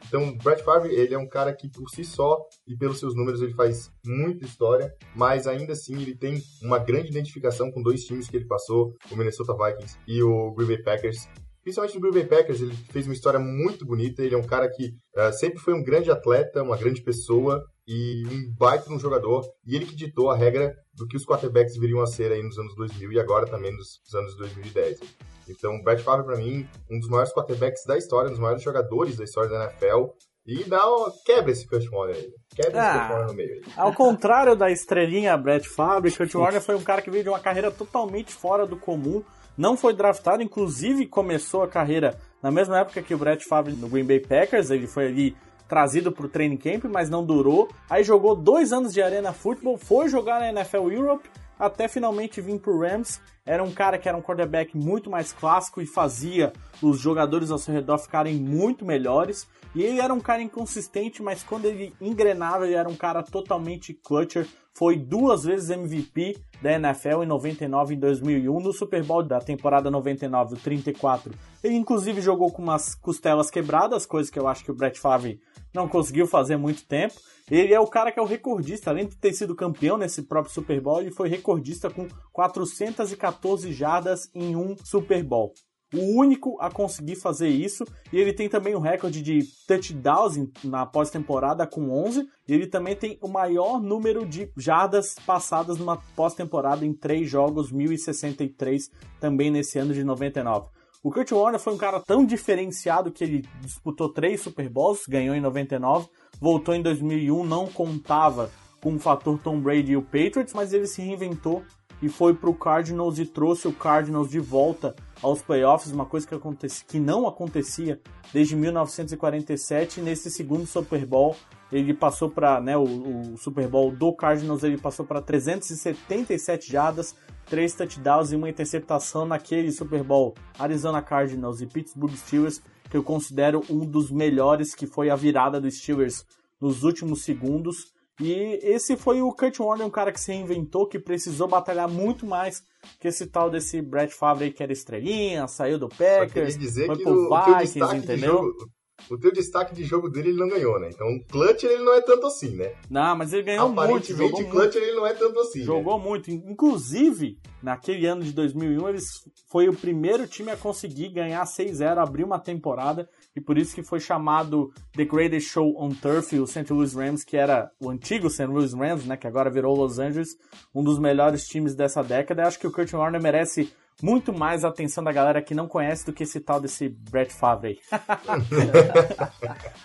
[0.08, 3.14] Então, o Brett Favre, ele é um cara que por si só e pelos seus
[3.14, 8.04] números ele faz muita história, mas ainda assim ele tem uma grande identificação com dois
[8.04, 11.28] times que ele passou, o Minnesota Vikings e o Green Bay Packers.
[11.62, 14.22] Principalmente no Green Bay Packers, ele fez uma história muito bonita.
[14.22, 18.22] Ele é um cara que uh, sempre foi um grande atleta, uma grande pessoa e
[18.24, 19.44] um baita um jogador.
[19.66, 22.56] E ele que ditou a regra do que os quarterbacks viriam a ser aí nos
[22.56, 25.00] anos 2000 e agora também nos, nos anos 2010.
[25.48, 28.62] Então, o Brett Favre, para mim, um dos maiores quarterbacks da história, um dos maiores
[28.62, 30.10] jogadores da história da NFL.
[30.46, 30.80] E dá
[31.24, 32.32] quebra esse Kurt Warner aí.
[32.54, 33.62] Quebra ah, esse Kurt Warner no meio aí.
[33.76, 37.40] Ao contrário da estrelinha Brett Favre, Kurt Warner foi um cara que veio de uma
[37.40, 39.24] carreira totalmente fora do comum.
[39.58, 43.88] Não foi draftado, inclusive começou a carreira na mesma época que o Brett Favre no
[43.88, 44.70] Green Bay Packers.
[44.70, 47.68] Ele foi ali trazido para o training camp, mas não durou.
[47.90, 51.28] Aí jogou dois anos de Arena Football, foi jogar na NFL Europe
[51.58, 53.20] até finalmente vir pro Rams.
[53.46, 57.58] Era um cara que era um quarterback muito mais clássico e fazia os jogadores ao
[57.58, 59.48] seu redor ficarem muito melhores.
[59.72, 63.94] E ele era um cara inconsistente, mas quando ele engrenava, ele era um cara totalmente
[63.94, 64.48] clutcher.
[64.76, 68.60] Foi duas vezes MVP da NFL em 99 e 2001.
[68.60, 71.32] No Super Bowl da temporada 99, o 34,
[71.64, 75.40] ele inclusive jogou com umas costelas quebradas, coisa que eu acho que o Brett Favre
[75.72, 77.14] não conseguiu fazer muito tempo.
[77.50, 80.52] Ele é o cara que é o recordista, além de ter sido campeão nesse próprio
[80.52, 85.54] Super Bowl, ele foi recordista com 414 jardas em um Super Bowl.
[85.94, 90.84] O único a conseguir fazer isso, e ele tem também o recorde de touchdowns na
[90.84, 96.84] pós-temporada com 11, e ele também tem o maior número de jardas passadas numa pós-temporada
[96.84, 100.66] em três jogos, 1063, também nesse ano de 99.
[101.04, 105.36] O Kurt Warner foi um cara tão diferenciado que ele disputou três Super Bowls, ganhou
[105.36, 106.08] em 99,
[106.40, 110.88] voltou em 2001, não contava com o fator Tom Brady e o Patriots, mas ele
[110.88, 111.62] se reinventou
[112.02, 116.26] e foi para o Cardinals e trouxe o Cardinals de volta aos playoffs, uma coisa
[116.26, 118.00] que, acontece, que não acontecia
[118.32, 120.00] desde 1947.
[120.00, 121.34] Nesse segundo Super Bowl,
[121.72, 127.16] ele passou para né, o, o, Super Bowl do Cardinals, ele passou para 377 jardas,
[127.46, 133.02] três touchdowns e uma interceptação naquele Super Bowl Arizona Cardinals e Pittsburgh Steelers, que eu
[133.02, 136.24] considero um dos melhores, que foi a virada dos Steelers
[136.60, 137.94] nos últimos segundos.
[138.20, 142.24] E esse foi o Kurt Warner, um cara que se reinventou, que precisou batalhar muito
[142.24, 142.62] mais
[142.98, 147.28] que esse tal desse Brett Favre aí, que era estrelinha, saiu do Packers, foi pro
[147.28, 148.36] Vikings, entendeu?
[148.36, 148.70] Jogo,
[149.10, 150.90] o teu destaque de jogo dele ele não ganhou, né?
[150.92, 152.72] Então, clutch ele não é tanto assim, né?
[152.90, 153.80] Não, mas ele ganhou muito.
[153.80, 154.78] Aparentemente, clutch muito.
[154.78, 155.60] ele não é tanto assim.
[155.60, 155.64] Né?
[155.64, 156.04] Jogou né?
[156.04, 156.30] muito.
[156.30, 159.04] Inclusive, naquele ano de 2001, eles
[159.50, 163.82] foi o primeiro time a conseguir ganhar 6-0, abrir uma temporada, e por isso que
[163.82, 166.72] foi chamado The Greatest Show on Turf, o St.
[166.72, 168.46] Louis Rams, que era o antigo St.
[168.46, 169.16] Louis Rams, né?
[169.16, 170.36] Que agora virou Los Angeles,
[170.74, 172.42] um dos melhores times dessa década.
[172.42, 175.66] Eu acho que o Kurt Warner merece muito mais a atenção da galera que não
[175.66, 177.80] conhece do que esse tal desse Brett Favre aí.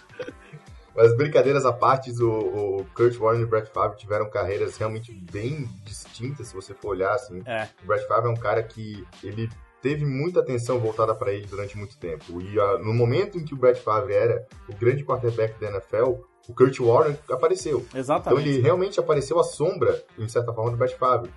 [0.95, 5.13] Mas brincadeiras à parte, o, o, Kurt Warner e o Brett Favre tiveram carreiras realmente
[5.31, 7.41] bem distintas, se você for olhar assim.
[7.45, 7.67] É.
[7.83, 9.49] O Brett Favre é um cara que ele
[9.81, 12.41] teve muita atenção voltada para ele durante muito tempo.
[12.41, 16.19] E uh, no momento em que o Brett Favre era o grande quarterback da NFL,
[16.47, 17.85] o Kurt Warner apareceu.
[17.93, 18.41] Exatamente.
[18.41, 21.31] Então ele realmente apareceu à sombra, em certa forma, do Brett Favre.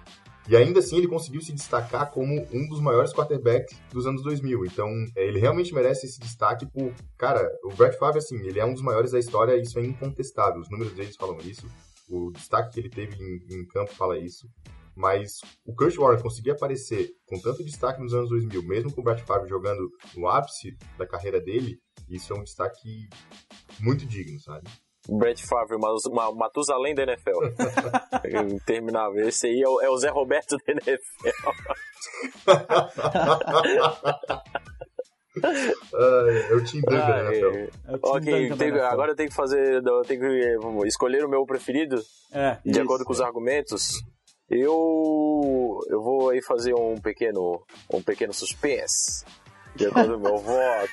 [0.46, 4.66] E ainda assim ele conseguiu se destacar como um dos maiores quarterbacks dos anos 2000.
[4.66, 6.92] Então é, ele realmente merece esse destaque por...
[7.16, 10.60] Cara, o Brett Favre, assim, ele é um dos maiores da história, isso é incontestável.
[10.60, 11.66] Os números deles falam isso.
[12.08, 14.46] O destaque que ele teve em, em campo fala isso.
[14.94, 19.04] Mas o Kurt Warner conseguir aparecer com tanto destaque nos anos 2000, mesmo com o
[19.04, 23.08] Brett Favre jogando no ápice da carreira dele, isso é um destaque
[23.80, 24.68] muito digno, sabe?
[25.08, 27.44] Brett Favre, uma, Matusalém da NFL.
[28.52, 29.26] Interminável.
[29.28, 31.02] Esse aí é o, é o Zé Roberto da NFL.
[36.50, 37.56] é o Tim Duncan ah, NFL.
[37.56, 39.82] É, é ok, tenho, agora eu tenho que fazer.
[39.84, 42.00] Eu tenho que escolher o meu preferido.
[42.32, 44.02] É, de isso, acordo com os argumentos.
[44.48, 47.62] Eu eu vou aí fazer um pequeno
[47.92, 49.24] um pequeno suspense
[49.74, 50.92] de acordo com o meu voto.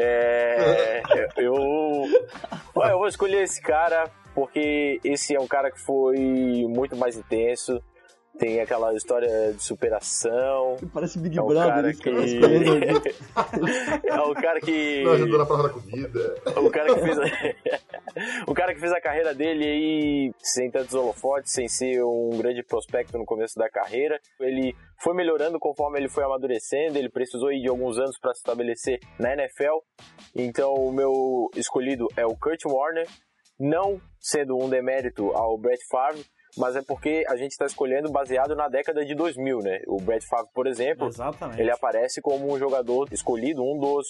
[0.00, 1.02] É,
[1.36, 6.16] eu, eu vou escolher esse cara porque esse é um cara que foi
[6.68, 7.82] muito mais intenso.
[8.38, 10.76] Tem aquela história de superação.
[10.94, 12.08] Parece Big é um Brother, cara que...
[14.06, 15.02] é o cara que.
[15.02, 16.34] Não ajudou na prova da comida.
[16.56, 17.18] O cara que fez.
[17.18, 17.24] A...
[18.46, 22.62] o cara que fez a carreira dele aí sem tantos holofotes, sem ser um grande
[22.62, 24.20] prospecto no começo da carreira.
[24.40, 24.72] Ele
[25.02, 26.96] foi melhorando conforme ele foi amadurecendo.
[26.96, 29.78] Ele precisou de alguns anos para se estabelecer na NFL.
[30.34, 33.08] Então o meu escolhido é o Kurt Warner.
[33.58, 36.24] Não sendo um demérito ao Brett Favre,
[36.58, 39.80] mas é porque a gente está escolhendo baseado na década de 2000, né?
[39.86, 41.60] O Brett Favre, por exemplo, Exatamente.
[41.60, 44.06] ele aparece como um jogador escolhido, um dos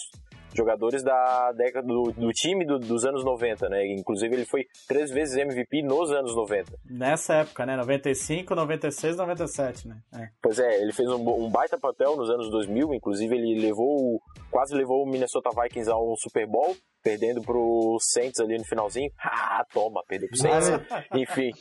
[0.53, 3.85] jogadores da década do, do time do, dos anos 90, né?
[3.87, 6.73] Inclusive ele foi três vezes MVP nos anos 90.
[6.89, 7.75] Nessa época, né?
[7.77, 9.97] 95, 96, 97, né?
[10.15, 10.29] É.
[10.41, 14.75] Pois é, ele fez um, um, baita papel nos anos 2000, inclusive ele levou, quase
[14.75, 19.09] levou o Minnesota Vikings a um Super Bowl, perdendo pro Saints ali no finalzinho.
[19.51, 20.69] Ah, toma, perdeu pro Saints.
[21.13, 21.51] Enfim,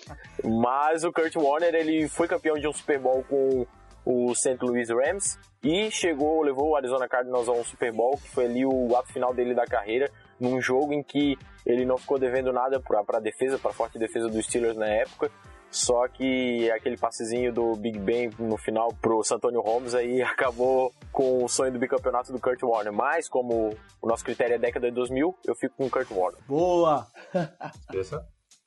[0.45, 3.67] mas o Kurt Warner, ele foi campeão de um Super Bowl com
[4.09, 4.57] o St.
[4.63, 8.65] Louis Rams e chegou, levou o Arizona Cardinals a um Super Bowl, que foi ali
[8.65, 12.81] o ato final dele da carreira, num jogo em que ele não ficou devendo nada
[12.81, 15.31] para a defesa, para a forte defesa dos Steelers na época.
[15.71, 21.45] Só que aquele passezinho do Big Ben no final pro Santonio Holmes aí acabou com
[21.45, 22.95] o sonho do bicampeonato do Kurt Warner.
[22.95, 26.41] Mas como o nosso critério é década de 2000, eu fico com o Kurt Warner.
[26.49, 27.07] Boa!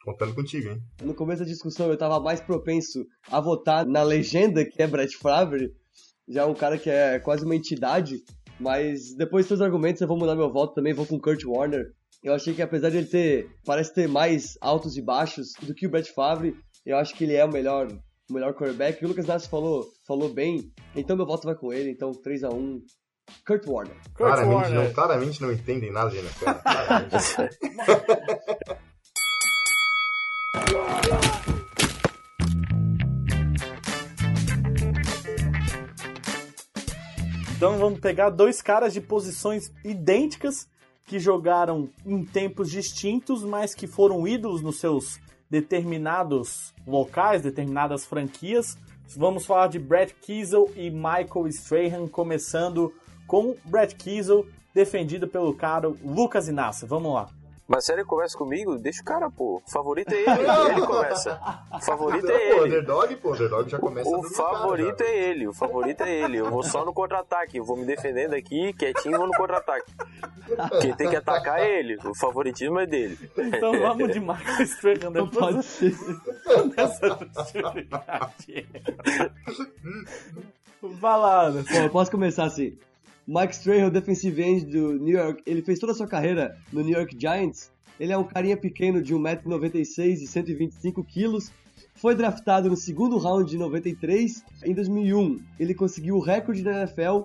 [0.04, 0.82] Contando contigo, hein?
[1.04, 5.16] No começo da discussão eu tava mais propenso a votar na legenda, que é Brett
[5.16, 5.72] Favre,
[6.28, 8.24] já um cara que é quase uma entidade,
[8.60, 11.94] mas depois dos seus argumentos eu vou mudar meu voto também, vou com Kurt Warner.
[12.24, 15.86] Eu achei que apesar de ele ter, parece ter mais altos e baixos do que
[15.86, 17.88] o Brett Favre, eu acho que ele é o melhor,
[18.30, 19.04] o melhor quarterback.
[19.04, 22.50] O Lucas Nassi falou, falou bem, então meu voto vai com ele, então 3 a
[22.50, 22.82] 1
[23.46, 23.96] Kurt Warner.
[23.96, 24.84] Kurt claramente, Warner.
[24.84, 26.46] Não, claramente não entendem nada de NFL.
[37.62, 40.68] Então vamos pegar dois caras de posições idênticas
[41.06, 48.78] que jogaram em tempos distintos, mas que foram ídolos nos seus determinados locais, determinadas franquias.
[49.16, 52.92] Vamos falar de Brett Kiesel e Michael Strahan, começando
[53.28, 56.88] com Brett Kiesel, defendido pelo cara Lucas Inácio.
[56.88, 57.41] Vamos lá.
[57.72, 59.62] Mas se ele começa comigo, deixa o cara, pô.
[59.66, 60.28] O favorito é ele,
[60.76, 61.40] ele começa.
[61.74, 62.60] O favorito é ele.
[62.60, 66.12] O underdog, pô, o underdog já começa O favorito cara, é ele, o favorito é
[66.12, 66.36] ele.
[66.36, 69.90] Eu vou só no contra-ataque, eu vou me defendendo aqui, quietinho, vou no contra-ataque.
[70.82, 73.18] Quem tem que atacar é ele, o favoritismo é dele.
[73.38, 75.16] Então vamos de Marcos Fernando.
[75.16, 75.96] Não pode ser.
[76.76, 77.18] Nessa
[80.82, 82.78] Vai lá, Bom, eu posso começar assim.
[83.34, 86.94] Mike Strahan, defensive end do New York, ele fez toda a sua carreira no New
[86.94, 87.72] York Giants.
[87.98, 91.50] Ele é um carinha pequeno de 1,96m e 125kg.
[91.96, 94.44] Foi draftado no segundo round de 93.
[94.66, 97.22] Em 2001, ele conseguiu o recorde da NFL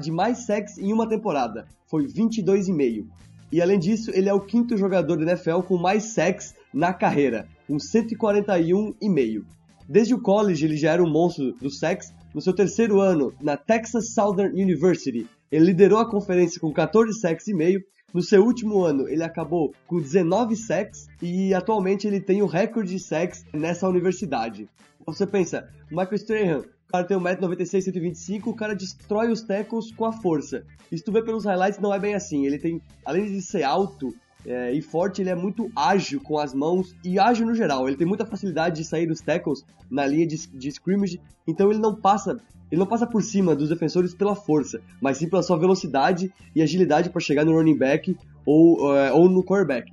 [0.00, 1.68] de mais sacks em uma temporada.
[1.88, 3.04] Foi 22,5.
[3.52, 7.46] E além disso, ele é o quinto jogador da NFL com mais sacks na carreira,
[7.66, 9.44] com 141,5.
[9.86, 13.56] Desde o college, ele já era um monstro do sacks, no seu terceiro ano na
[13.56, 17.80] Texas Southern University, ele liderou a conferência com 14 sacks e meio.
[18.12, 22.90] No seu último ano, ele acabou com 19 sacks e atualmente ele tem o recorde
[22.90, 24.68] de sacks nessa universidade.
[25.06, 30.04] Você pensa, Michael Strahan, o cara tem 1,96m, 125 o cara destrói os tackles com
[30.04, 30.64] a força.
[30.90, 32.44] E se tu vê pelos highlights, não é bem assim.
[32.46, 34.12] Ele tem, além de ser alto,
[34.46, 37.88] é, e forte, ele é muito ágil com as mãos e ágil no geral.
[37.88, 41.80] Ele tem muita facilidade de sair dos tackles na linha de, de scrimmage, então ele
[41.80, 42.38] não passa
[42.70, 46.60] ele não passa por cima dos defensores pela força, mas sim pela sua velocidade e
[46.62, 49.92] agilidade para chegar no running back ou, uh, ou no quarterback.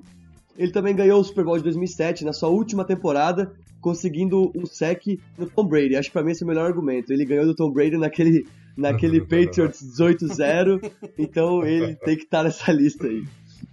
[0.57, 5.19] Ele também ganhou o Super Bowl de 2007 na sua última temporada, conseguindo um sec
[5.37, 5.95] no Tom Brady.
[5.95, 7.11] Acho que pra mim esse é o melhor argumento.
[7.11, 12.71] Ele ganhou do Tom Brady naquele, naquele Patriots 18-0, então ele tem que estar nessa
[12.71, 13.23] lista aí.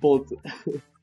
[0.01, 0.39] Ponto.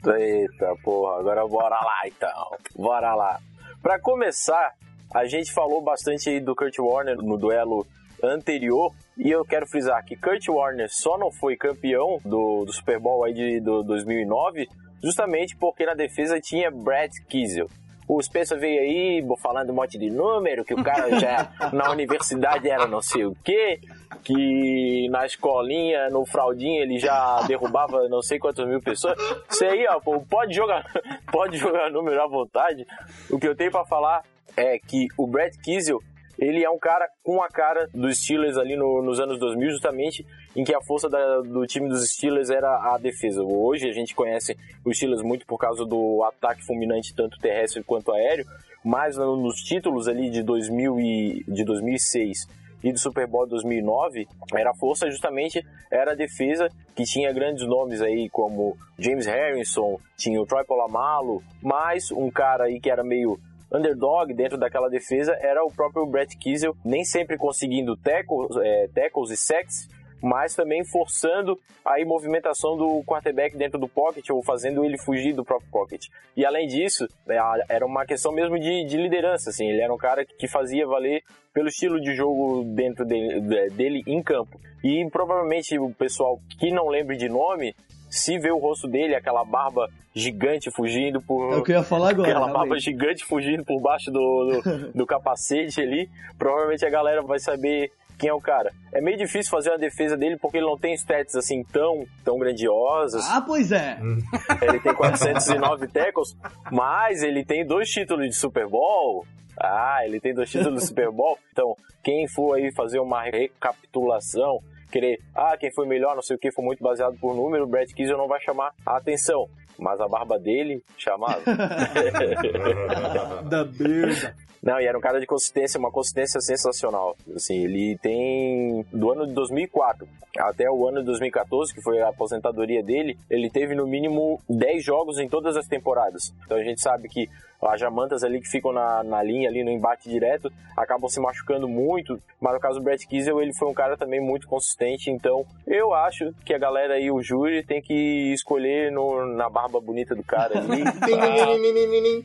[0.07, 2.57] Eita, porra, agora bora lá então.
[2.75, 3.39] Bora lá.
[3.81, 4.73] Pra começar,
[5.13, 7.85] a gente falou bastante do Kurt Warner no duelo
[8.23, 8.93] anterior.
[9.17, 13.23] E eu quero frisar que Kurt Warner só não foi campeão do, do Super Bowl
[13.23, 14.67] aí de do 2009
[15.05, 17.69] justamente porque na defesa tinha Brad Kiesel.
[18.07, 22.69] O Spencer veio aí falando um monte de número, que o cara já na universidade
[22.69, 23.79] era não sei o quê,
[24.23, 29.17] que na escolinha, no fraldinho, ele já derrubava não sei quantas mil pessoas.
[29.49, 30.85] Isso aí, ó, pode jogar,
[31.31, 32.85] pode jogar número à vontade.
[33.29, 34.23] O que eu tenho para falar
[34.55, 36.01] é que o Brad Kiesel
[36.37, 40.25] ele é um cara com a cara dos Steelers ali no, nos anos 2000, justamente
[40.55, 43.43] em que a força da, do time dos Steelers era a defesa.
[43.43, 48.11] Hoje a gente conhece os Steelers muito por causa do ataque fulminante, tanto terrestre quanto
[48.11, 48.45] aéreo,
[48.83, 52.47] mas nos títulos ali de, 2000 e, de 2006
[52.83, 57.67] e do Super Bowl 2009, era a força justamente era a defesa que tinha grandes
[57.67, 63.03] nomes aí como James Harrison, tinha o Troy Polamalu, mais um cara aí que era
[63.03, 63.39] meio
[63.71, 69.31] underdog dentro daquela defesa era o próprio Brett Kiesel, nem sempre conseguindo tackles, é, tackles
[69.31, 69.89] e sacks,
[70.21, 75.45] mas também forçando a movimentação do quarterback dentro do pocket ou fazendo ele fugir do
[75.45, 76.07] próprio pocket.
[76.35, 77.37] E além disso, é,
[77.69, 81.23] era uma questão mesmo de, de liderança, assim, ele era um cara que fazia valer
[81.53, 84.59] pelo estilo de jogo dentro dele, dele em campo.
[84.83, 87.75] E provavelmente o pessoal que não lembre de nome
[88.17, 91.53] se vê o rosto dele, aquela barba gigante fugindo por.
[91.53, 92.29] É o que eu ia falar agora.
[92.29, 92.69] Aquela realmente.
[92.69, 96.09] barba gigante fugindo por baixo do, do, do capacete ali.
[96.37, 98.71] Provavelmente a galera vai saber quem é o cara.
[98.93, 102.37] É meio difícil fazer uma defesa dele porque ele não tem stats assim tão, tão
[102.37, 103.25] grandiosas.
[103.29, 103.99] Ah, pois é.
[104.61, 106.35] Ele tem 409 tackles,
[106.71, 109.25] mas ele tem dois títulos de Super Bowl.
[109.59, 111.37] Ah, ele tem dois títulos de Super Bowl.
[111.51, 114.59] Então, quem for aí fazer uma recapitulação
[114.95, 117.67] querer, ah, quem foi melhor, não sei o que, foi muito baseado por número, o
[117.67, 119.49] Brad Kiesel não vai chamar a atenção.
[119.77, 121.41] Mas a barba dele chamava.
[123.49, 124.33] da merda.
[124.63, 127.17] Não, e era um cara de consistência, uma consistência sensacional.
[127.35, 130.07] Assim, ele tem do ano de 2004
[130.39, 134.83] até o ano de 2014, que foi a aposentadoria dele, ele teve no mínimo 10
[134.83, 136.33] jogos em todas as temporadas.
[136.45, 137.29] Então a gente sabe que
[137.67, 141.67] as jamantas ali que ficam na, na linha, ali no embate direto, acabam se machucando
[141.67, 142.19] muito.
[142.39, 145.09] Mas no caso do Brett Kiesel, ele foi um cara também muito consistente.
[145.09, 149.79] Então eu acho que a galera aí, o júri, tem que escolher no, na barba
[149.79, 150.83] bonita do cara ali.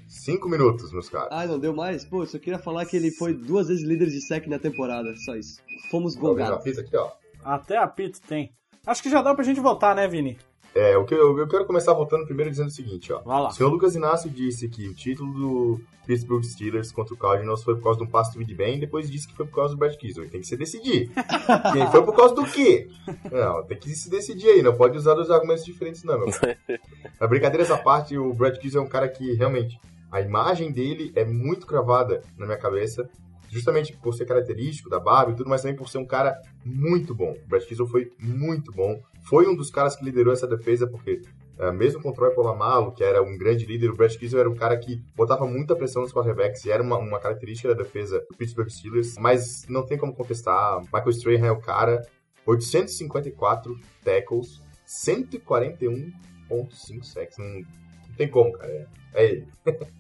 [0.09, 1.29] Cinco minutos, meus caras.
[1.31, 2.05] Ah, não deu mais?
[2.05, 5.35] Pô, só queria falar que ele foi duas vezes líder de sec na temporada, só
[5.35, 5.61] isso.
[5.91, 6.17] Fomos
[6.97, 7.11] ó.
[7.45, 8.53] Até apito tem.
[8.87, 10.39] Acho que já dá pra gente votar, né, Vini?
[10.75, 13.21] É, o que eu, eu quero começar votando primeiro dizendo o seguinte, ó.
[13.49, 17.75] O senhor Lucas Inácio disse que o título do Pittsburgh Steelers contra o Cardinals foi
[17.75, 19.95] por causa de um passo de bem, depois disse que foi por causa do Brad
[19.97, 20.29] Kiesel.
[20.29, 21.11] Tem que se decidir.
[21.73, 22.89] Quem foi por causa do quê?
[23.31, 26.29] Não, tem que se decidir aí, não pode usar dois argumentos diferentes não, meu.
[27.19, 29.79] A brincadeira essa parte, o Brad Kiesel é um cara que realmente
[30.11, 33.09] a imagem dele é muito cravada na minha cabeça
[33.51, 37.15] justamente por ser característico da barba e tudo, mas também por ser um cara muito
[37.15, 37.33] bom.
[37.33, 39.01] O Brad Kiesel foi muito bom.
[39.23, 41.21] Foi um dos caras que liderou essa defesa, porque
[41.59, 44.51] uh, mesmo com o Troy Polamalu, que era um grande líder, o Brad Kiesel era
[44.51, 48.25] um cara que botava muita pressão nos quarterbacks e era uma, uma característica da defesa
[48.31, 49.17] do Pittsburgh Steelers.
[49.19, 52.03] Mas não tem como contestar, Michael Strahan é o cara.
[52.47, 57.37] 854 tackles, 141.5 sacks.
[57.39, 57.65] Não, não
[58.17, 58.73] tem como, cara.
[58.73, 59.47] É, é ele.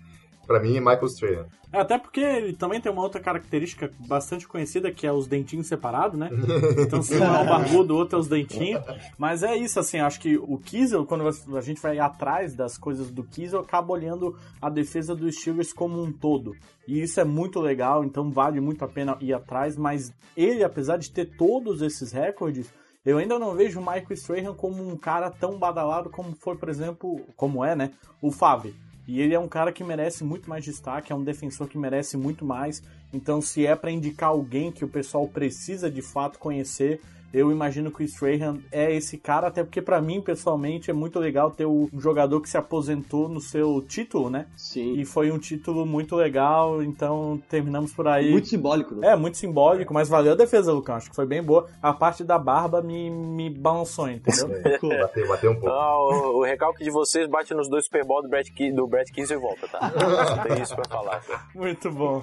[0.50, 1.46] Pra mim, Michael Strahan.
[1.72, 5.68] É, até porque ele também tem uma outra característica bastante conhecida, que é os dentinhos
[5.68, 6.28] separados, né?
[6.76, 8.82] Então, se um é o barbudo, o outro é os dentinhos.
[9.16, 11.24] Mas é isso, assim, acho que o Kiesel, quando
[11.56, 16.02] a gente vai atrás das coisas do Kiesel, acaba olhando a defesa dos Steelers como
[16.02, 16.56] um todo.
[16.84, 20.96] E isso é muito legal, então vale muito a pena ir atrás, mas ele, apesar
[20.96, 22.74] de ter todos esses recordes,
[23.06, 26.68] eu ainda não vejo o Michael Strahan como um cara tão badalado como foi, por
[26.68, 27.92] exemplo, como é, né?
[28.20, 28.75] O Favre.
[29.11, 32.17] E ele é um cara que merece muito mais destaque, é um defensor que merece
[32.17, 32.81] muito mais.
[33.13, 37.00] Então, se é para indicar alguém que o pessoal precisa de fato conhecer,
[37.33, 41.18] eu imagino que o Strahan é esse cara, até porque para mim, pessoalmente, é muito
[41.18, 44.46] legal ter um jogador que se aposentou no seu título, né?
[44.56, 44.94] Sim.
[44.94, 48.31] E foi um título muito legal, então terminamos por aí.
[48.31, 49.08] Muito simbólico, né?
[49.12, 50.96] É, muito simbólico, mas valeu a defesa, Lucão.
[50.96, 51.68] Acho que foi bem boa.
[51.81, 54.50] A parte da barba me, me balançou, entendeu?
[54.90, 55.68] É, bateu, bateu um pouco.
[55.68, 59.08] Ah, o, o, recalque de vocês bate nos dois Super Bowl do Brad, do Brad
[59.08, 59.92] Kiss e volta, tá?
[59.92, 61.22] Não tem isso pra falar.
[61.22, 61.46] Tá?
[61.54, 62.22] Muito bom.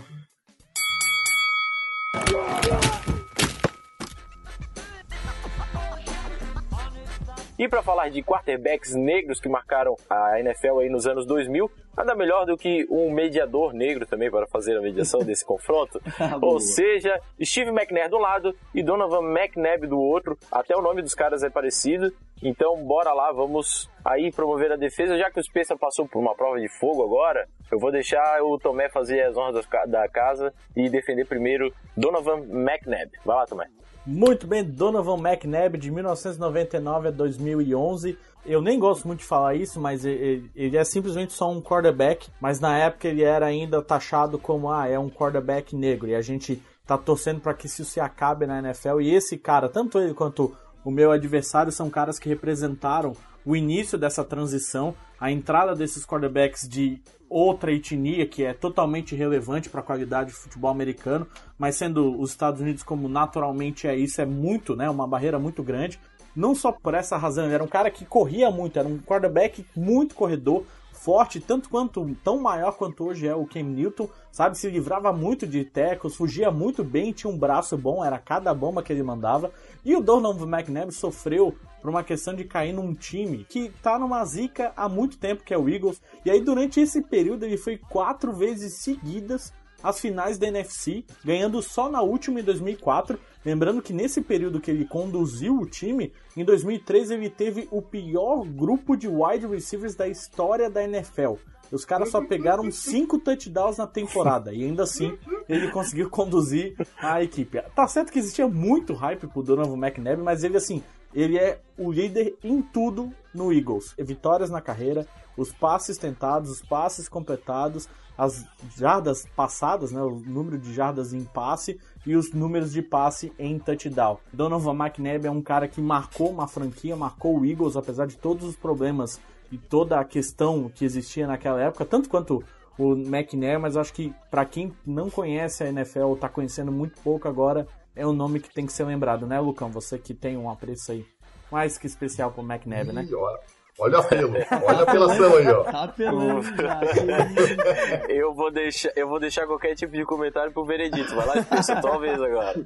[7.58, 12.14] E para falar de quarterbacks negros que marcaram a NFL aí nos anos 2000, nada
[12.14, 16.00] melhor do que um mediador negro também para fazer a mediação desse confronto.
[16.20, 20.38] Ah, Ou seja, Steve McNair do lado e Donovan McNabb do outro.
[20.52, 22.14] Até o nome dos caras é parecido.
[22.44, 25.18] Então, bora lá, vamos aí promover a defesa.
[25.18, 28.60] Já que o Spencer passou por uma prova de fogo agora, eu vou deixar o
[28.60, 33.10] Tomé fazer as honras da casa e defender primeiro Donovan McNabb.
[33.26, 33.66] Vai lá, Tomé.
[34.10, 38.18] Muito bem, Donovan McNabb, de 1999 a 2011.
[38.46, 42.30] Eu nem gosto muito de falar isso, mas ele, é simplesmente só um quarterback.
[42.40, 46.08] Mas na época ele era ainda taxado como, ah, é um quarterback negro.
[46.08, 49.02] E a gente tá torcendo para que isso se acabe na NFL.
[49.02, 50.56] E esse cara, tanto ele quanto
[50.86, 53.12] o meu adversário, são caras que representaram
[53.46, 59.70] o início dessa transição, a entrada desses quarterbacks de outra etnia que é totalmente relevante
[59.70, 64.22] para a qualidade do futebol americano, mas sendo os Estados Unidos como naturalmente é isso,
[64.22, 66.00] é muito, né, uma barreira muito grande.
[66.36, 69.66] Não só por essa razão, ele era um cara que corria muito, era um quarterback
[69.76, 70.64] muito corredor,
[70.98, 74.58] forte, tanto quanto tão maior quanto hoje é o Cam Newton, sabe?
[74.58, 78.84] Se livrava muito de tecos, fugia muito bem, tinha um braço bom, era cada bomba
[78.84, 79.52] que ele mandava.
[79.86, 84.24] E o Donovan McNabb sofreu por uma questão de cair num time que tá numa
[84.26, 86.02] zica há muito tempo, que é o Eagles.
[86.26, 91.62] E aí, durante esse período, ele foi quatro vezes seguidas às finais da NFC, ganhando
[91.62, 93.20] só na última em 2004.
[93.46, 98.44] Lembrando que nesse período que ele conduziu o time, em 2003 ele teve o pior
[98.44, 101.36] grupo de wide receivers da história da NFL.
[101.72, 105.18] Os caras só pegaram cinco touchdowns na temporada e ainda assim
[105.50, 107.62] ele conseguiu conduzir a equipe.
[107.76, 110.82] Tá certo que existia muito hype pro Donovan McNabb, mas ele assim,
[111.18, 113.96] ele é o líder em tudo no Eagles.
[113.98, 118.46] Vitórias na carreira, os passes tentados, os passes completados, as
[118.76, 123.58] jardas passadas, né, o número de jardas em passe e os números de passe em
[123.58, 124.20] touchdown.
[124.32, 128.48] Donovan McNabb é um cara que marcou uma franquia, marcou o Eagles, apesar de todos
[128.48, 129.20] os problemas
[129.52, 132.44] e toda a questão que existia naquela época, tanto quanto
[132.78, 137.02] o McNair, mas acho que para quem não conhece a NFL ou tá conhecendo muito
[137.02, 137.68] pouco agora,
[137.98, 139.70] é um nome que tem que ser lembrado, né, Lucão?
[139.72, 141.06] Você que tem um apreço aí
[141.52, 143.08] mais que especial pro McNabb, né?
[143.12, 143.40] Olha,
[143.80, 144.34] olha o apelo,
[144.64, 145.64] olha a apelação aí, ó.
[145.72, 146.42] Tá apelando
[148.10, 151.16] eu, vou deixar, eu vou deixar qualquer tipo de comentário pro veredito.
[151.16, 152.66] Vai lá, Spencer, tua vez agora.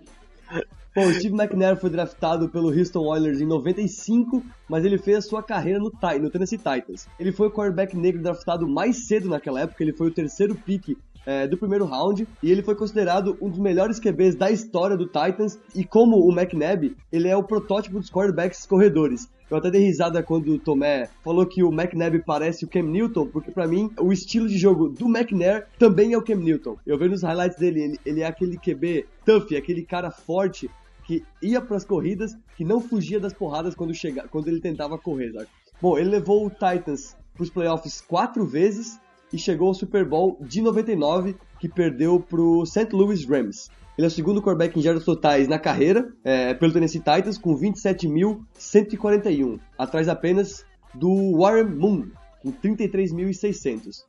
[0.94, 5.22] Bom, o Steve McNair foi draftado pelo Houston Oilers em 95, mas ele fez a
[5.22, 7.08] sua carreira no, no Tennessee Titans.
[7.18, 10.98] Ele foi o quarterback negro draftado mais cedo naquela época, ele foi o terceiro pick
[11.26, 15.06] é, do primeiro round e ele foi considerado um dos melhores QBs da história do
[15.06, 19.30] Titans e como o McNabb, ele é o protótipo dos quarterbacks corredores.
[19.50, 23.28] Eu até dei risada quando o Tomé falou que o McNabb parece o Cam Newton,
[23.28, 26.78] porque para mim o estilo de jogo do McNair também é o Cam Newton.
[26.88, 30.70] Eu vejo nos highlights dele, ele, ele é aquele QB tough, aquele cara forte
[31.06, 34.98] que ia para as corridas, que não fugia das porradas quando, chega, quando ele tentava
[34.98, 35.34] correr.
[35.34, 35.48] Sabe?
[35.82, 39.00] Bom, ele levou o Titans para os playoffs quatro vezes
[39.32, 42.90] e chegou ao Super Bowl de 99, que perdeu para o St.
[42.92, 43.70] Louis Rams.
[43.98, 47.56] Ele é o segundo quarterback em jardas totais na carreira, é, pelo Tennessee Titans, com
[47.56, 52.08] 27.141, atrás apenas do Warren Moon,
[52.42, 54.04] com 33.600.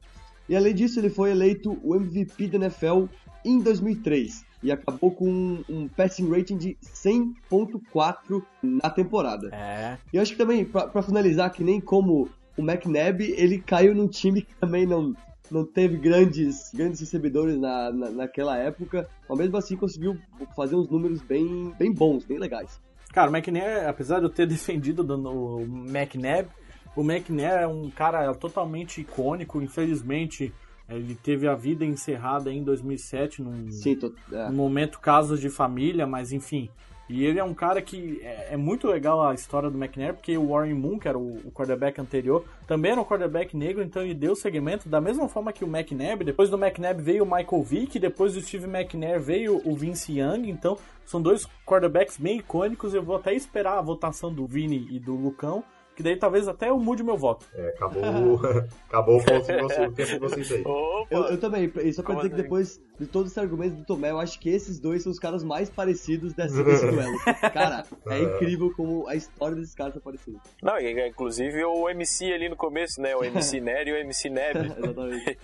[0.48, 3.04] E além disso, ele foi eleito o MVP da NFL
[3.44, 9.50] em 2003 e acabou com um, um passing rating de 100.4 na temporada.
[9.52, 9.98] É.
[10.12, 14.08] E eu acho que também, para finalizar, que nem como o McNabb, ele caiu num
[14.08, 15.14] time que também não,
[15.50, 20.18] não teve grandes, grandes recebedores na, na, naquela época, mas mesmo assim conseguiu
[20.54, 22.80] fazer uns números bem, bem bons, bem legais.
[23.12, 26.48] Cara, o McNabb, apesar de eu ter defendido o McNabb,
[26.94, 30.52] o McNabb é um cara totalmente icônico, infelizmente
[30.88, 34.48] ele teve a vida encerrada em 2007 num, Sim, tô, é.
[34.48, 36.68] num momento casos de família, mas enfim,
[37.12, 40.36] e ele é um cara que é, é, muito legal a história do McNair, porque
[40.36, 44.02] o Warren Moon, que era o, o quarterback anterior, também era um quarterback negro, então
[44.02, 46.24] ele deu segmento da mesma forma que o McNabb.
[46.24, 50.48] Depois do McNabb veio o Michael Vick, depois do Steve McNair veio o Vince Young,
[50.48, 52.94] então são dois quarterbacks bem icônicos.
[52.94, 55.62] Eu vou até esperar a votação do Vini e do Lucão
[55.94, 57.46] que daí talvez até eu mude meu voto.
[57.54, 58.40] É, acabou,
[58.88, 60.64] acabou o, tempo de vocês aí.
[61.10, 62.42] Eu, eu, também, e só pra dizer que assim?
[62.42, 65.44] depois de todos esses argumentos do Tomé, eu acho que esses dois são os caras
[65.44, 67.18] mais parecidos desse, desse duelo.
[67.52, 70.38] Cara, é incrível como a história desses caras tá parecida.
[70.62, 73.14] Não, inclusive o MC ali no começo, né?
[73.14, 74.56] O MC Nery e o MC Neb.
[74.56, 75.38] Exatamente.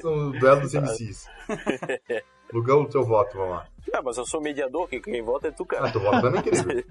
[0.00, 1.26] são o duelo dos MCs.
[2.52, 3.66] Lugão, o seu voto, vamos lá.
[3.92, 5.88] Ah, mas eu sou mediador, quem, quem vota é tu, cara.
[5.88, 6.84] Ah, tu vota também, querido.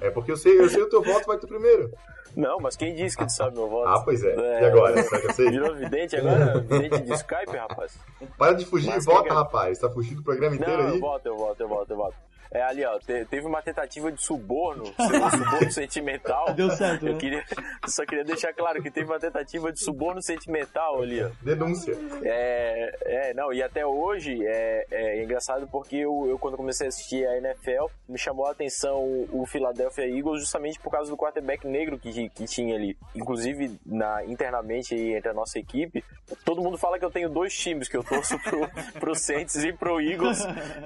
[0.00, 1.90] É porque eu sei, eu sei o teu voto, vai tu primeiro.
[2.34, 3.88] Não, mas quem disse que tu sabe meu voto?
[3.88, 4.34] Ah, pois é.
[4.34, 4.62] é...
[4.62, 5.02] E agora?
[5.02, 5.50] Será que eu sei?
[5.50, 6.60] Virou vidente agora?
[6.60, 7.98] Vidente de Skype, rapaz?
[8.38, 9.78] Para de fugir mas e vota, rapaz.
[9.78, 10.94] Tá fugindo do programa inteiro Não, aí.
[10.94, 12.16] eu voto, eu voto, eu voto, eu voto.
[12.50, 16.52] É ali, ó, te- teve uma tentativa de suborno, um suborno sentimental.
[16.54, 17.18] Deu certo, Eu né?
[17.18, 17.44] queria,
[17.86, 21.30] só queria deixar claro que teve uma tentativa de suborno sentimental ali, ó.
[21.42, 21.94] Denúncia.
[22.22, 22.96] É,
[23.30, 27.26] é, não, e até hoje é, é engraçado porque eu, eu, quando comecei a assistir
[27.26, 31.66] a NFL, me chamou a atenção o, o Philadelphia Eagles justamente por causa do quarterback
[31.66, 32.96] negro que, que tinha ali.
[33.14, 36.04] Inclusive, na, internamente aí entre a nossa equipe,
[36.44, 38.68] todo mundo fala que eu tenho dois times, que eu torço pro,
[39.00, 40.38] pro Saints e pro Eagles,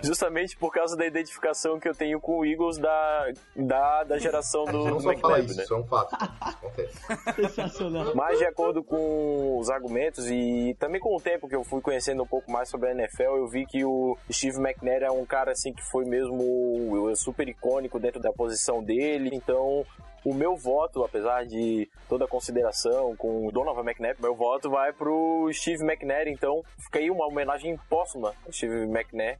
[0.02, 4.64] justamente por causa da identificação que eu tenho com o Eagles da, da, da geração
[4.64, 5.62] do, Você não McNabb, isso, né?
[5.64, 6.14] isso é um fato.
[6.14, 7.34] Isso acontece.
[7.54, 8.14] Sensacional.
[8.14, 12.22] Mas de acordo com os argumentos e também com o tempo que eu fui conhecendo
[12.22, 15.52] um pouco mais sobre a NFL, eu vi que o Steve McNair é um cara
[15.52, 19.30] assim que foi mesmo super icônico dentro da posição dele.
[19.32, 19.84] Então,
[20.24, 24.92] o meu voto, apesar de toda a consideração com o Donovan McNabb, meu voto vai
[24.92, 26.28] pro Steve McNair.
[26.28, 29.38] Então, fica aí uma homenagem póstuma ao Steve McNair.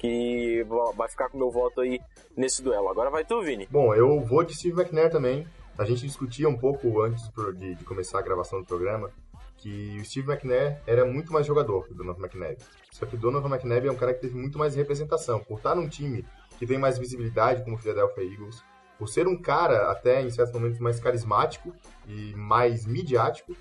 [0.00, 0.64] Que
[0.96, 2.00] vai ficar com meu voto aí
[2.36, 2.88] nesse duelo.
[2.88, 3.68] Agora vai tu, Vini.
[3.70, 5.46] Bom, eu vou de Steve McNair também.
[5.76, 9.10] A gente discutia um pouco antes de, de começar a gravação do programa
[9.60, 12.56] que o Steve McNair era muito mais jogador que o Donovan McNabb.
[12.90, 15.40] Só que o Donovan McNabb é um cara que teve muito mais representação.
[15.40, 16.24] Por estar num time
[16.58, 18.62] que tem mais visibilidade, como o Philadelphia Eagles,
[18.98, 21.74] por ser um cara, até em certos momentos, mais carismático
[22.06, 23.54] e mais midiático,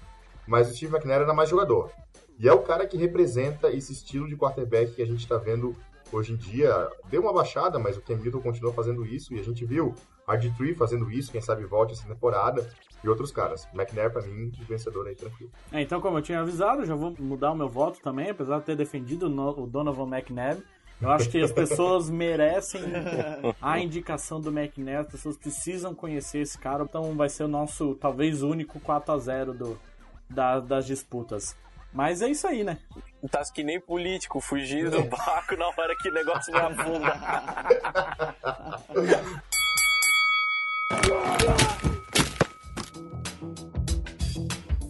[0.47, 1.91] mas o Steve McNair era mais jogador.
[2.37, 5.75] E é o cara que representa esse estilo de quarterback que a gente está vendo
[6.11, 6.89] hoje em dia.
[7.09, 9.93] Deu uma baixada, mas o Cam Newton continua fazendo isso e a gente viu
[10.27, 12.69] RG3 fazendo isso, quem sabe volte essa temporada
[13.03, 13.67] e outros caras.
[13.73, 15.51] McNair, pra mim, o vencedor aí, tranquilo.
[15.71, 18.65] É, então, como eu tinha avisado, já vou mudar o meu voto também, apesar de
[18.65, 20.61] ter defendido o No- o Donovan McNabb.
[21.01, 22.81] Eu acho que as pessoas merecem
[23.61, 27.95] a indicação do McNabb, as pessoas precisam conhecer esse cara, então vai ser o nosso,
[27.95, 29.79] talvez, único 4x0 do,
[30.29, 31.55] da- das disputas.
[31.93, 32.77] Mas é isso aí, né?
[33.29, 37.15] Tá que nem político, fugindo do barco na hora que o negócio me afunda.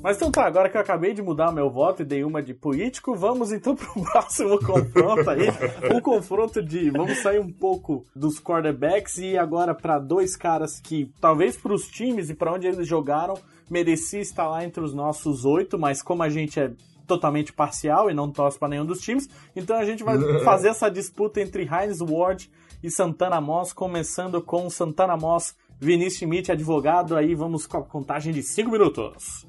[0.01, 2.41] Mas então tá, agora que eu acabei de mudar o meu voto e dei uma
[2.41, 5.49] de político, vamos então pro próximo confronto aí.
[5.93, 6.89] Um confronto de.
[6.89, 11.87] Vamos sair um pouco dos quarterbacks e agora para dois caras que, talvez para os
[11.87, 13.37] times e para onde eles jogaram,
[13.69, 16.71] merecia estar lá entre os nossos oito, mas como a gente é
[17.05, 20.89] totalmente parcial e não torce para nenhum dos times, então a gente vai fazer essa
[20.89, 22.49] disputa entre Heinz Ward
[22.81, 27.15] e Santana Moss, começando com Santana Moss, Vinícius Schmidt, advogado.
[27.15, 29.45] Aí vamos com a contagem de cinco minutos.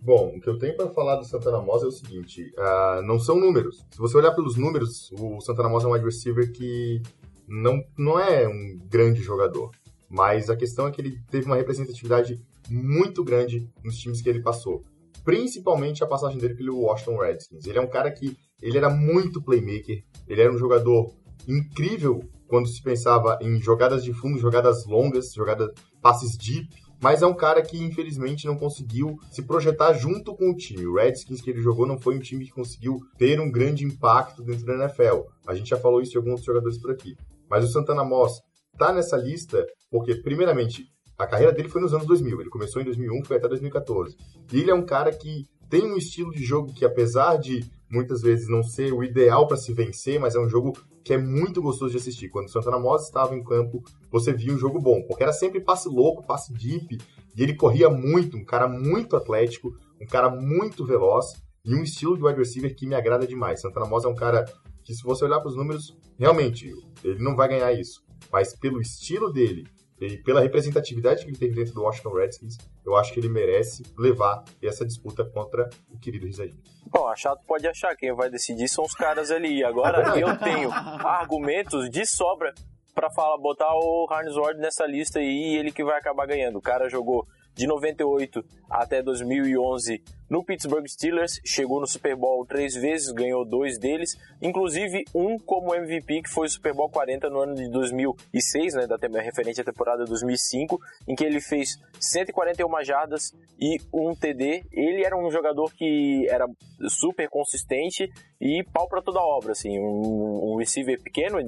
[0.00, 3.18] Bom, o que eu tenho para falar do Santana Moss é o seguinte: ah, não
[3.18, 3.84] são números.
[3.90, 7.02] Se você olhar pelos números, o Santana Moss é um wide receiver que
[7.48, 9.70] não, não é um grande jogador.
[10.08, 12.40] Mas a questão é que ele teve uma representatividade
[12.70, 14.84] muito grande nos times que ele passou.
[15.24, 17.66] Principalmente a passagem dele pelo Washington Redskins.
[17.66, 21.12] Ele é um cara que ele era muito playmaker, ele era um jogador
[21.48, 26.68] incrível quando se pensava em jogadas de fundo, jogadas longas, jogadas passes deep,
[27.00, 30.86] mas é um cara que infelizmente não conseguiu se projetar junto com o time.
[30.86, 34.42] O Redskins que ele jogou não foi um time que conseguiu ter um grande impacto
[34.42, 35.22] dentro da NFL.
[35.46, 37.16] A gente já falou isso de alguns jogadores por aqui.
[37.48, 38.40] Mas o Santana Moss
[38.76, 40.86] tá nessa lista porque, primeiramente,
[41.18, 42.40] a carreira dele foi nos anos 2000.
[42.40, 44.16] Ele começou em 2001, foi até 2014.
[44.52, 48.20] E ele é um cara que tem um estilo de jogo que, apesar de muitas
[48.20, 50.76] vezes não ser o ideal para se vencer, mas é um jogo
[51.06, 52.28] que é muito gostoso de assistir.
[52.28, 53.80] Quando o Santana Moss estava em campo,
[54.10, 56.98] você via um jogo bom, porque era sempre passe louco, passe deep,
[57.36, 62.16] e ele corria muito, um cara muito atlético, um cara muito veloz e um estilo
[62.16, 63.60] de wide receiver que me agrada demais.
[63.60, 64.46] Santana Moss é um cara
[64.82, 68.02] que, se você olhar para os números, realmente ele não vai ganhar isso,
[68.32, 69.64] mas pelo estilo dele
[70.00, 73.82] e pela representatividade que ele teve dentro do Washington Redskins, eu acho que ele merece
[73.98, 76.62] levar essa disputa contra o querido Risadinho.
[76.86, 79.64] Bom, a chato pode achar, quem vai decidir são os caras ali.
[79.64, 82.52] Agora eu tenho argumentos de sobra
[82.94, 86.58] pra falar, botar o Harnes Ward nessa lista aí e ele que vai acabar ganhando.
[86.58, 87.26] O cara jogou
[87.56, 93.78] de 98 até 2011 no Pittsburgh Steelers, chegou no Super Bowl três vezes, ganhou dois
[93.78, 98.74] deles, inclusive um como MVP, que foi o Super Bowl 40 no ano de 2006,
[98.74, 104.64] né, da referente à temporada 2005, em que ele fez 141 jardas e um TD.
[104.72, 106.46] Ele era um jogador que era
[106.88, 111.38] super consistente e pau para toda obra, assim, um, um receiver pequeno,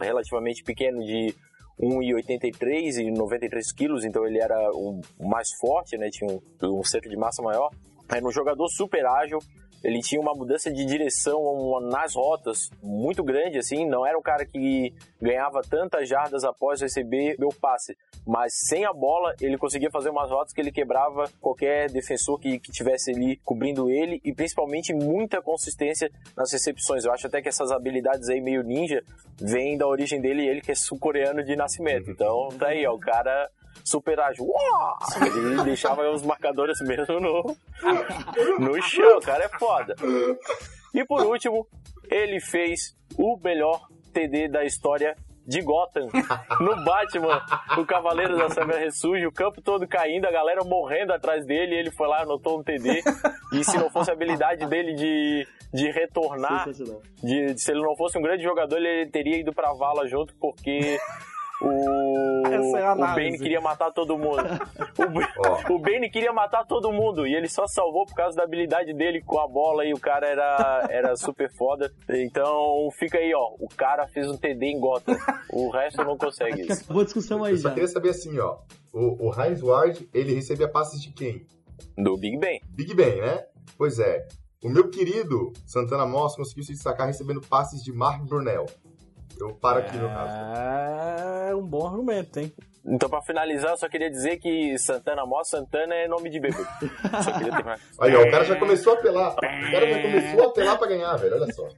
[0.00, 1.34] relativamente pequeno de
[1.80, 6.08] 1,83 e 93 quilos, então ele era o mais forte, né?
[6.10, 7.70] Tinha um, um centro de massa maior.
[8.10, 9.38] Era um jogador super ágil,
[9.82, 14.44] ele tinha uma mudança de direção nas rotas muito grande, assim, não era um cara
[14.44, 20.10] que ganhava tantas jardas após receber meu passe, mas sem a bola ele conseguia fazer
[20.10, 24.92] umas rotas que ele quebrava qualquer defensor que, que tivesse ali cobrindo ele e principalmente
[24.92, 27.04] muita consistência nas recepções.
[27.04, 29.02] Eu acho até que essas habilidades aí meio ninja
[29.40, 32.10] vêm da origem dele, ele que é sul-coreano de nascimento.
[32.10, 33.48] Então, tá aí, ó, o cara
[33.84, 34.46] super ágil.
[35.20, 37.56] Ele deixava os marcadores mesmo no,
[38.58, 39.94] no chão, o cara é foda.
[40.94, 41.66] E por último,
[42.10, 43.80] ele fez o melhor
[44.12, 45.14] TD da história
[45.48, 46.08] de Gotham,
[46.60, 47.42] no Batman,
[47.74, 51.90] no Cavaleiro da Sombra Ressurge, o campo todo caindo, a galera morrendo atrás dele, ele
[51.90, 53.02] foi lá, anotou um TD,
[53.54, 56.68] e se não fosse a habilidade dele de, de retornar,
[57.22, 60.98] de, se ele não fosse um grande jogador, ele teria ido pra vala junto, porque
[61.60, 64.38] o, é o Bane queria matar todo mundo.
[64.98, 65.74] O, oh.
[65.74, 69.22] o Bane queria matar todo mundo e ele só salvou por causa da habilidade dele
[69.22, 71.92] com a bola e o cara era, era super foda.
[72.08, 73.54] Então fica aí, ó.
[73.60, 75.16] O cara fez um TD em Gotham.
[75.52, 76.92] O resto não consegue isso.
[76.92, 77.74] Boa discussão aí, Eu só já.
[77.74, 78.58] queria saber assim, ó.
[78.92, 81.46] O, o Heinz Ward, ele recebia passes de quem?
[81.96, 82.60] Do Big Ben.
[82.70, 83.44] Big Ben, né?
[83.76, 84.26] Pois é.
[84.62, 88.66] O meu querido Santana Moss conseguiu se destacar recebendo passes de Mark Brunel.
[89.40, 90.34] Eu paro aqui no caso.
[91.48, 92.52] É um bom argumento, hein?
[92.84, 96.56] Então, pra finalizar, eu só queria dizer que Santana Mó, Santana é nome de bebê.
[97.22, 97.78] só queria terminar.
[98.00, 99.32] Aí, ó, o cara já começou a apelar.
[99.32, 101.34] O cara já começou a apelar pra ganhar, velho.
[101.34, 101.68] Olha só.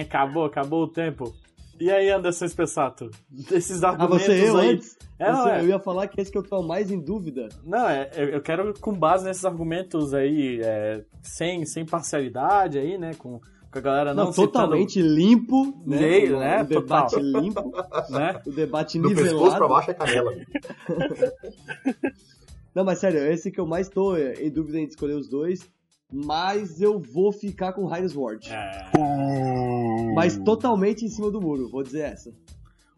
[0.00, 1.32] acabou, acabou o tempo.
[1.78, 3.10] E aí, Anderson Spessato?
[3.28, 4.70] Desses argumentos ah, você eu aí...
[4.70, 4.96] antes?
[5.18, 5.60] É, você, é.
[5.60, 7.48] Eu ia falar que esse que eu tô mais em dúvida.
[7.62, 13.12] Não, é, eu quero com base nesses argumentos aí, é, sem, sem parcialidade aí, né,
[13.14, 13.40] com
[13.78, 16.00] a galera não, não totalmente limpo, né?
[16.00, 16.62] Meio, né?
[16.62, 17.42] O debate Total.
[17.42, 17.72] limpo,
[18.10, 18.40] né?
[18.46, 19.34] O debate Do nivelado.
[19.34, 20.32] pescoço pra baixo é canela.
[22.74, 25.60] não, mas sério, esse que eu mais tô em dúvida em escolher os dois,
[26.12, 28.48] mas eu vou ficar com o Heinz Ward.
[28.50, 28.90] É...
[30.14, 32.32] Mas totalmente em cima do muro, vou dizer essa.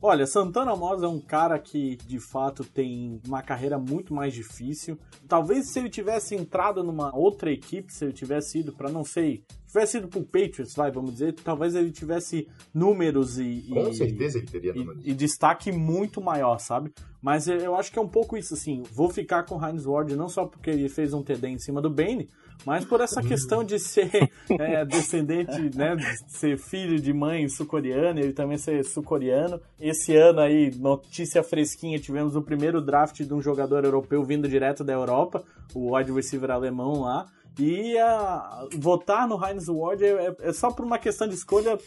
[0.01, 4.97] Olha, Santana Moss é um cara que de fato tem uma carreira muito mais difícil.
[5.27, 9.43] Talvez se ele tivesse entrado numa outra equipe, se ele tivesse ido para não sei,
[9.69, 13.67] tivesse ido pro Patriots, vai, vamos dizer, talvez ele tivesse números e.
[13.71, 15.05] Com e, certeza ele teria números.
[15.05, 16.93] E, e, destaque muito maior, sabe?
[17.23, 18.83] Mas eu acho que é um pouco isso, assim.
[18.93, 21.83] Vou ficar com o Heinz Ward não só porque ele fez um TD em cima
[21.83, 22.29] do Bane,
[22.65, 24.11] mas por essa questão de ser
[24.59, 29.61] é, descendente, né, de ser filho de mãe sul-coreana, ele também ser sul-coreano.
[29.81, 34.83] Esse ano aí, notícia fresquinha, tivemos o primeiro draft de um jogador europeu vindo direto
[34.83, 35.43] da Europa,
[35.75, 37.27] o wide receiver alemão lá.
[37.59, 41.79] E a, votar no Heinz Ward é, é, é só por uma questão de escolha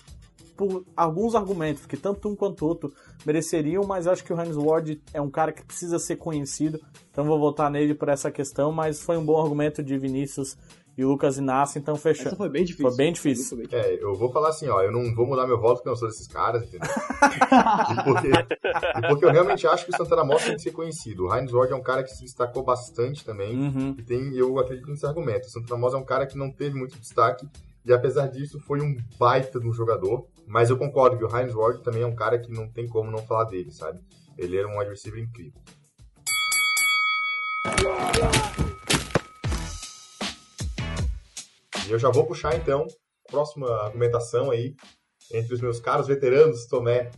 [0.57, 2.93] por alguns argumentos, que tanto um quanto outro
[3.26, 7.26] mereceriam, mas acho que o Heinz Ward é um cara que precisa ser conhecido, então
[7.26, 10.57] vou votar nele por essa questão, mas foi um bom argumento de Vinícius
[10.98, 12.28] e Lucas Inácio, então fechou.
[12.28, 12.89] Essa foi bem difícil.
[12.89, 13.64] Foi bem difícil.
[13.72, 15.98] É, eu vou falar assim, ó, eu não vou mudar meu voto porque eu não
[15.98, 16.89] sou desses caras, entendeu?
[17.92, 21.26] e, porque, e porque eu realmente acho que o Santana Moss tem que ser conhecido.
[21.26, 23.96] O Heinz Ward é um cara que se destacou bastante também, uhum.
[23.98, 25.48] e tem, eu acredito nesse argumento.
[25.48, 27.48] O Santana Moss é um cara que não teve muito destaque,
[27.86, 31.54] e apesar disso foi um baita de um jogador, mas eu concordo que o Heinz
[31.54, 34.00] Ward também é um cara que não tem como não falar dele, sabe?
[34.38, 35.60] Ele era um wide receiver incrível.
[41.92, 42.88] Eu já vou puxar então
[43.28, 44.76] a próxima argumentação aí
[45.34, 47.12] entre os meus caros veteranos Tomé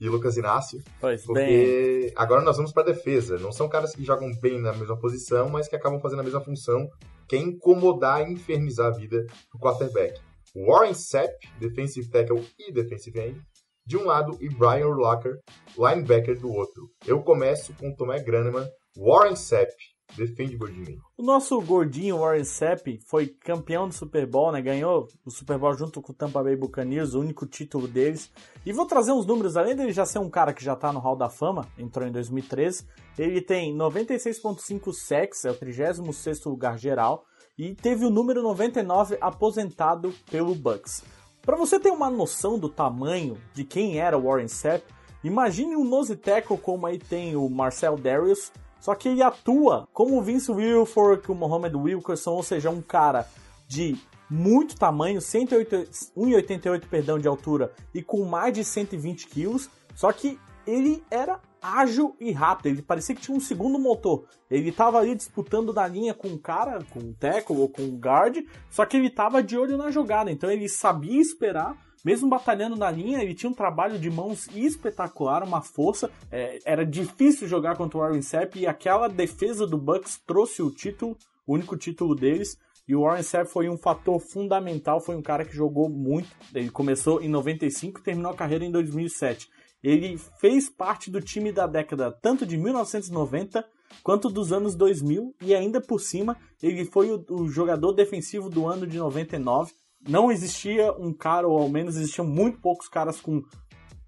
[0.00, 0.82] e Lucas Inácio.
[1.00, 2.12] Pois porque bem.
[2.16, 3.38] agora nós vamos para defesa.
[3.38, 6.40] Não são caras que jogam bem na mesma posição, mas que acabam fazendo a mesma
[6.40, 6.88] função,
[7.28, 10.20] que é incomodar e infernizar a vida do quarterback.
[10.56, 13.40] Warren Sapp, defensive tackle e defensive end,
[13.86, 15.38] de um lado, e Brian Urlacher,
[15.76, 16.88] linebacker do outro.
[17.06, 19.72] Eu começo com Tomé Graneman, Warren Sapp,
[20.16, 21.00] Defende, gordinho.
[21.16, 24.60] O nosso gordinho Warren Sapp foi campeão do Super Bowl, né?
[24.60, 28.30] Ganhou o Super Bowl junto com o Tampa Bay Buccaneers, o único título deles.
[28.64, 31.00] E vou trazer uns números, além dele já ser um cara que já tá no
[31.00, 32.86] Hall da Fama, entrou em 2013.
[33.18, 37.24] Ele tem 96.5 sacks, é o 36 lugar geral.
[37.58, 41.04] E teve o número 99 aposentado pelo Bucks.
[41.42, 44.84] Para você ter uma noção do tamanho de quem era o Warren Sapp,
[45.24, 50.18] imagine um nose tackle como aí tem o Marcel Darius, só que ele atua como
[50.18, 53.28] o Vince Wilfork, o Mohamed Wilkerson, ou seja, um cara
[53.68, 53.96] de
[54.28, 59.68] muito tamanho, 1,88 perdão, de altura e com mais de 120 quilos.
[59.94, 64.24] Só que ele era ágil e rápido, ele parecia que tinha um segundo motor.
[64.50, 67.98] Ele estava ali disputando na linha com um cara, com um tackle ou com um
[67.98, 68.38] guard,
[68.70, 72.90] só que ele estava de olho na jogada, então ele sabia esperar mesmo batalhando na
[72.90, 76.10] linha, ele tinha um trabalho de mãos espetacular, uma força.
[76.30, 80.70] É, era difícil jogar contra o Warren Sapp e aquela defesa do Bucks trouxe o
[80.70, 82.56] título, o único título deles.
[82.88, 86.28] E o Warren Sapp foi um fator fundamental, foi um cara que jogou muito.
[86.54, 89.48] Ele começou em 95 e terminou a carreira em 2007.
[89.82, 93.64] Ele fez parte do time da década tanto de 1990
[94.02, 98.66] quanto dos anos 2000 e ainda por cima ele foi o, o jogador defensivo do
[98.66, 99.72] ano de 99.
[100.08, 103.42] Não existia um cara, ou ao menos existiam muito poucos caras com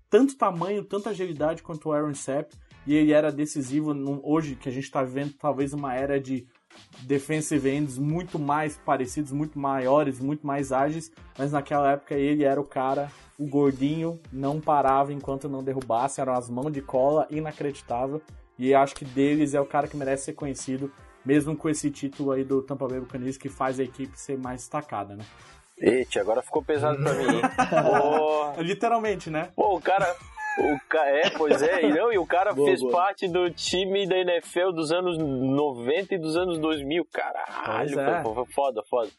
[0.09, 2.55] tanto tamanho, tanta agilidade quanto o Aaron Sapp,
[2.87, 6.47] e ele era decisivo num, hoje que a gente está vivendo talvez uma era de
[7.03, 12.61] defensive ends muito mais parecidos, muito maiores, muito mais ágeis, mas naquela época ele era
[12.61, 18.21] o cara, o gordinho, não parava enquanto não derrubasse, eram as mãos de cola, inacreditável,
[18.59, 20.91] e acho que deles é o cara que merece ser conhecido,
[21.25, 24.61] mesmo com esse título aí do Tampa Bay Buccaneers que faz a equipe ser mais
[24.61, 25.25] destacada, né?
[25.83, 27.43] Eita, agora ficou pesado pra mim, hein?
[28.65, 29.51] Literalmente, né?
[29.57, 30.07] Pô, o cara,
[30.59, 31.05] o ca...
[31.09, 32.93] É, pois é, e, não, e o cara boa, fez boa.
[32.93, 38.23] parte do time da NFL dos anos 90 e dos anos 2000, caralho, é.
[38.55, 39.11] foda, foda.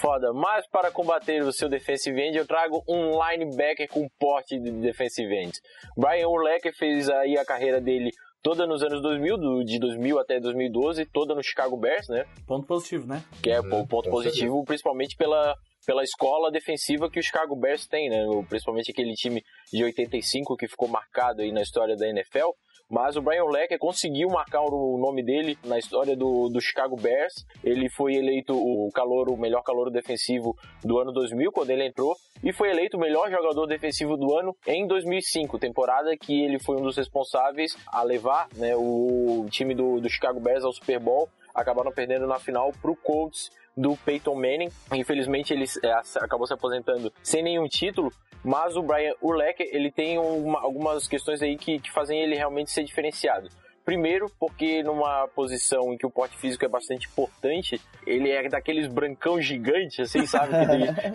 [0.00, 4.70] Foda, mas para combater o seu defensive end, eu trago um linebacker com porte de
[4.70, 5.52] defensive end.
[5.96, 11.04] Brian Urlacher fez aí a carreira dele toda nos anos 2000, de 2000 até 2012,
[11.06, 12.24] toda no Chicago Bears, né?
[12.46, 13.22] Ponto positivo, né?
[13.42, 15.56] Que é o ponto positivo, principalmente pela
[15.88, 18.18] pela escola defensiva que o Chicago Bears tem, né?
[18.46, 22.50] Principalmente aquele time de 85 que ficou marcado aí na história da NFL.
[22.90, 27.32] Mas o Brian Lecker conseguiu marcar o nome dele na história do, do Chicago Bears.
[27.64, 32.14] Ele foi eleito o calor, o melhor calor defensivo do ano 2000, quando ele entrou,
[32.44, 36.76] e foi eleito o melhor jogador defensivo do ano em 2005, temporada que ele foi
[36.76, 41.30] um dos responsáveis a levar né, o time do, do Chicago Bears ao Super Bowl.
[41.54, 44.70] Acabaram perdendo na final para o Colts do Peyton Manning.
[44.92, 48.12] Infelizmente ele é, acabou se aposentando sem nenhum título,
[48.44, 52.72] mas o Brian Urlacher ele tem uma, algumas questões aí que, que fazem ele realmente
[52.72, 53.48] ser diferenciado.
[53.88, 58.86] Primeiro, porque numa posição em que o porte físico é bastante importante, ele é daqueles
[58.86, 60.52] brancão gigante, assim, sabe?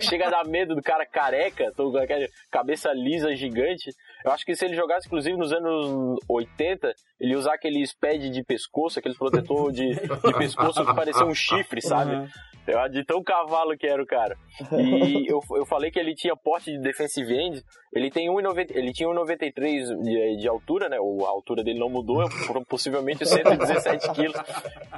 [0.04, 3.92] chega a dar medo do cara careca, com aquela cabeça lisa gigante.
[4.24, 8.42] Eu acho que se ele jogasse, inclusive, nos anos 80, ele usar aqueles pads de
[8.42, 12.16] pescoço, aqueles protetor de, de pescoço que parecia um chifre, sabe?
[12.16, 12.28] Uhum.
[12.90, 14.36] De tão cavalo que era o cara.
[14.72, 17.62] E eu, eu falei que ele tinha porte de defensive end.
[17.94, 20.96] Ele tem 1,90, ele tinha 1,93 de, de altura, né?
[20.96, 22.24] A altura dele não mudou,
[22.68, 24.36] possivelmente 117 quilos.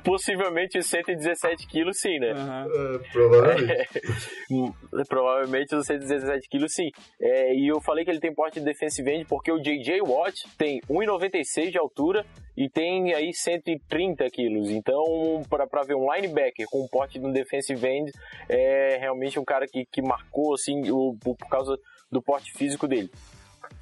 [0.02, 2.32] Possivelmente 117 quilos, sim, né?
[2.32, 2.94] Uhum.
[2.94, 3.72] É, provavelmente.
[3.72, 6.88] É, provavelmente os 117 quilos, sim.
[7.20, 10.00] É, e eu falei que ele tem porte de defensive end porque o J.J.
[10.00, 12.24] Watt tem 1,96 de altura
[12.56, 14.70] e tem aí 130 quilos.
[14.70, 18.12] Então, para ver um linebacker com porte de um defensive end,
[18.48, 21.78] é realmente um cara que, que marcou, assim, o, por causa
[22.10, 23.10] do porte físico dele.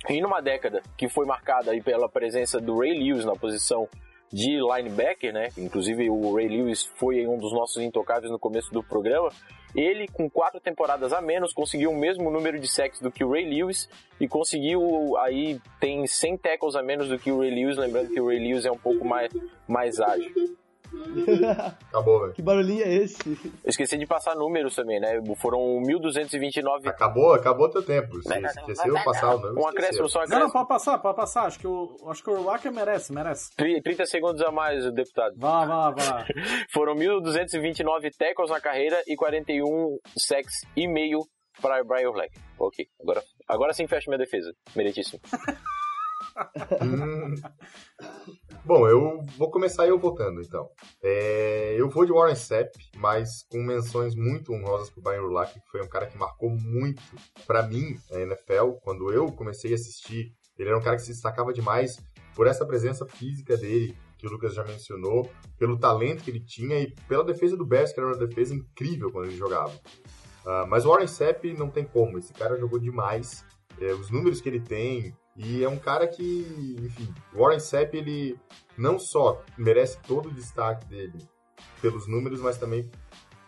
[0.08, 3.88] E numa década que foi marcada aí pela presença do Ray Lewis na posição
[4.32, 5.48] de linebacker, né?
[5.56, 9.30] Inclusive o Ray Lewis foi um dos nossos intocáveis no começo do programa.
[9.74, 13.30] Ele, com quatro temporadas a menos, conseguiu o mesmo número de sacks do que o
[13.30, 13.88] Ray Lewis
[14.20, 18.20] e conseguiu aí tem 100 tackles a menos do que o Ray Lewis, lembrando que
[18.20, 19.32] o Ray Lewis é um pouco mais
[19.66, 20.32] mais ágil.
[21.88, 22.32] Acabou, velho.
[22.32, 23.16] Que barulhinho é esse?
[23.28, 25.20] Eu esqueci de passar números também, né?
[25.36, 26.86] Foram 1.229.
[26.86, 28.20] Acabou, acabou teu tempo.
[28.22, 29.61] Você esqueceu de passar o número.
[29.61, 30.40] Um acréscimo, só acréscimo.
[30.40, 31.47] Não, não, pode passar, pode passar.
[31.47, 33.51] Acho que o, acho que o Urlacher merece, merece.
[33.57, 35.34] 30 segundos a mais, deputado.
[35.36, 36.26] Vá, vá, vá.
[36.72, 41.20] Foram 1.229 tackles na carreira e 41 sacks e meio
[41.61, 42.40] para Brian Urlacher.
[42.59, 44.53] Ok, agora, agora sim fecha minha defesa.
[44.74, 45.20] Meritíssimo.
[48.64, 50.70] Bom, eu vou começar eu votando, então.
[51.02, 55.70] É, eu vou de Warren Sapp, mas com menções muito honrosas pro Brian Urlacher, que
[55.70, 57.02] foi um cara que marcou muito
[57.46, 58.78] para mim a NFL.
[58.82, 62.02] Quando eu comecei a assistir, ele era um cara que se destacava demais
[62.34, 66.80] por essa presença física dele, que o Lucas já mencionou, pelo talento que ele tinha
[66.80, 69.72] e pela defesa do Bears, que era uma defesa incrível quando ele jogava.
[70.44, 73.44] Uh, mas o Warren Sapp não tem como, esse cara jogou demais.
[73.80, 78.39] É, os números que ele tem, e é um cara que, enfim, Warren Sapp, ele
[78.78, 81.18] não só merece todo o destaque dele
[81.80, 82.89] pelos números, mas também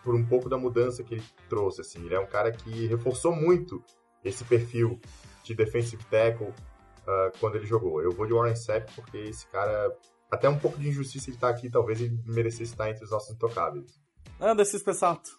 [0.03, 2.03] por um pouco da mudança que ele trouxe, assim.
[2.05, 3.83] Ele é um cara que reforçou muito
[4.23, 4.99] esse perfil
[5.43, 8.01] de defensive tackle uh, quando ele jogou.
[8.01, 9.95] Eu vou de Warren Sapp porque esse cara,
[10.29, 13.11] até um pouco de injustiça ele estar tá aqui, talvez ele merecesse estar entre os
[13.11, 13.99] nossos intocáveis.
[14.39, 15.29] Anda, esse Spessato.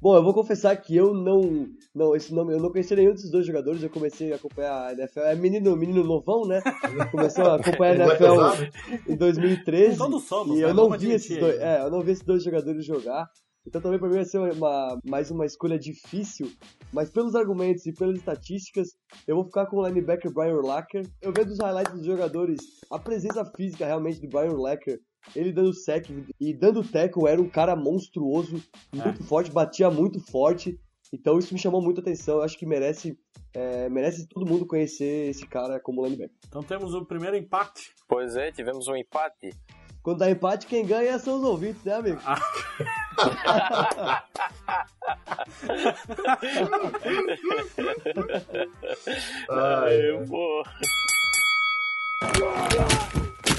[0.00, 1.68] Bom, eu vou confessar que eu não.
[1.94, 4.92] Não, esse nome, eu não conhecia nenhum desses dois jogadores, eu comecei a acompanhar a
[4.92, 5.20] NFL.
[5.20, 6.60] É menino, menino novão, né?
[7.10, 9.98] Começou a acompanhar a NFL em 2013.
[9.98, 10.70] Todos somos, e né?
[10.70, 11.56] eu não vi esses dois.
[11.58, 13.26] É, eu não vi esses dois jogadores jogar.
[13.66, 16.50] Então também para mim vai ser uma, mais uma escolha difícil,
[16.90, 18.88] mas pelos argumentos e pelas estatísticas,
[19.26, 21.06] eu vou ficar com o linebacker Brian Urlacher.
[21.20, 22.58] Eu vejo dos highlights dos jogadores
[22.90, 24.98] a presença física realmente do Brian Urlacher
[25.34, 26.08] ele dando sec
[26.40, 28.62] e dando tackle, era um cara monstruoso,
[28.92, 29.24] muito é.
[29.24, 30.78] forte, batia muito forte.
[31.12, 32.36] Então isso me chamou muita atenção.
[32.36, 33.18] Eu acho que merece,
[33.54, 36.36] é, merece todo mundo conhecer esse cara como linebacker.
[36.46, 37.94] Então temos o primeiro empate.
[38.06, 39.54] Pois é, tivemos um empate.
[40.02, 42.20] Quando dá empate, quem ganha são os ouvintes, né, amigo?
[42.24, 42.38] Ah.
[49.50, 50.62] Ai, pô.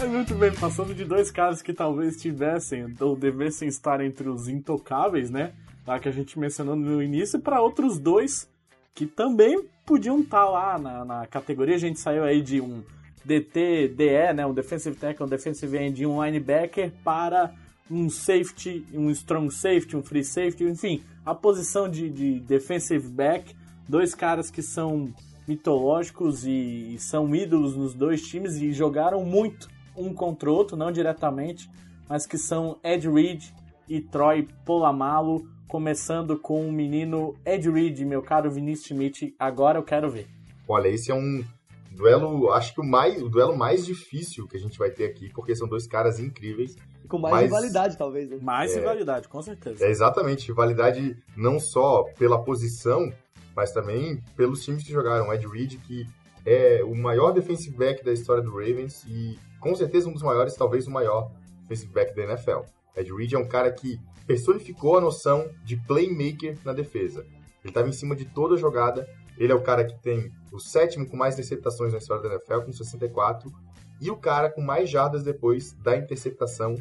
[0.00, 4.46] Mas muito bem, passando de dois caras que talvez tivessem ou devessem estar entre os
[4.46, 5.52] intocáveis, né?
[5.84, 8.48] Lá que a gente mencionou no início, para outros dois
[8.94, 11.74] que também podiam estar tá lá na, na categoria.
[11.74, 12.84] A gente saiu aí de um
[13.24, 14.46] DT, DE, né?
[14.46, 17.52] Um defensive tackle, um defensive end, um linebacker para
[17.90, 23.52] um safety, um strong safety, um free safety, enfim, a posição de, de defensive back,
[23.88, 25.12] dois caras que são
[25.48, 29.68] mitológicos e, e são ídolos nos dois times e jogaram muito
[29.98, 31.68] um contra o outro, não diretamente,
[32.08, 33.44] mas que são Ed Reed
[33.88, 39.82] e Troy Polamalo, começando com o menino Ed Reed, meu caro Vinícius Schmidt, agora eu
[39.82, 40.26] quero ver.
[40.66, 41.44] Olha, esse é um
[41.90, 45.30] duelo, acho que o, mais, o duelo mais difícil que a gente vai ter aqui,
[45.34, 46.76] porque são dois caras incríveis.
[47.08, 48.30] Com mais mas, rivalidade, talvez.
[48.30, 48.38] Né?
[48.40, 49.84] Mais é, rivalidade, com certeza.
[49.84, 53.10] É exatamente, rivalidade não só pela posição,
[53.56, 55.32] mas também pelos times que jogaram.
[55.32, 56.06] Ed Reed, que
[56.44, 60.54] é o maior defensive back da história do Ravens e com certeza um dos maiores,
[60.54, 61.30] talvez o maior
[61.62, 62.60] defensive back da NFL.
[62.96, 67.24] Ed Reed é um cara que personificou a noção de playmaker na defesa.
[67.62, 69.08] Ele estava em cima de toda a jogada.
[69.36, 72.62] Ele é o cara que tem o sétimo com mais interceptações na história da NFL,
[72.66, 73.52] com 64,
[74.00, 76.74] e o cara com mais jardas depois da interceptação,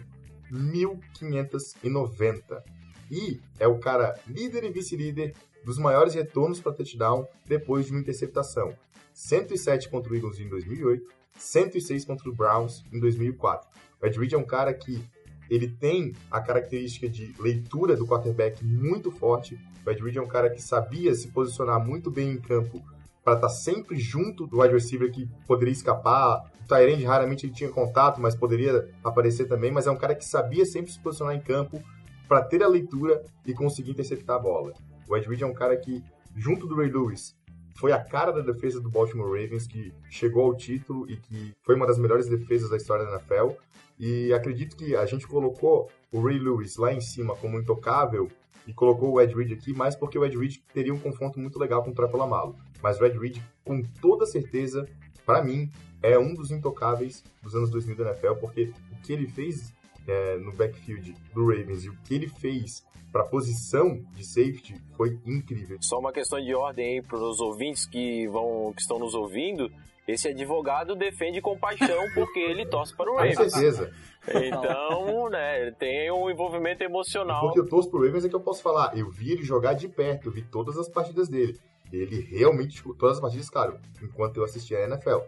[0.51, 2.64] 1590.
[3.10, 5.34] E é o cara líder e vice-líder
[5.64, 8.74] dos maiores retornos para touchdown depois de uma interceptação.
[9.18, 11.03] 107 contra o Eagles em 2008,
[11.36, 13.68] 106 contra o Browns em 2004.
[13.99, 15.03] O Ed Reed é um cara que
[15.49, 19.59] ele tem a característica de leitura do quarterback muito forte.
[19.84, 22.80] O Ed Reed é um cara que sabia se posicionar muito bem em campo
[23.24, 26.51] para estar tá sempre junto do wide receiver que poderia escapar.
[26.63, 29.72] O Tyrande raramente ele tinha contato, mas poderia aparecer também.
[29.72, 31.82] Mas é um cara que sabia sempre se posicionar em campo
[32.28, 34.74] para ter a leitura e conseguir interceptar a bola.
[35.09, 36.03] O Ed Reed é um cara que,
[36.36, 37.36] junto do Ray Lewis,
[37.78, 41.75] foi a cara da defesa do Baltimore Ravens, que chegou ao título e que foi
[41.75, 43.51] uma das melhores defesas da história da NFL.
[43.99, 48.30] E acredito que a gente colocou o Ray Lewis lá em cima como intocável
[48.65, 51.57] e colocou o Ed Reed aqui mais porque o Ed Reed teria um confronto muito
[51.57, 52.55] legal com o Trapolo Malo.
[52.82, 54.88] Mas o Ed Reed, com toda certeza,
[55.25, 55.69] para mim,
[56.01, 59.73] é um dos intocáveis dos anos 2000 da NFL, porque o que ele fez
[60.08, 64.76] é, no backfield do Ravens e o que ele fez para a posição de safety
[64.95, 65.78] foi incrível.
[65.82, 69.70] Só uma questão de ordem aí para os ouvintes que vão que estão nos ouvindo.
[70.08, 73.38] Esse advogado defende com paixão porque ele torce para o Ravens.
[73.38, 73.91] Com certeza.
[74.30, 77.41] Então, né, ele tem um envolvimento emocional.
[77.41, 78.97] Porque eu torço pro Ravens é que eu posso falar.
[78.97, 81.60] Eu vi ele jogar de perto, eu vi todas as partidas dele.
[81.91, 85.20] Ele realmente, todas as partidas, claro, enquanto eu assistia a NFL.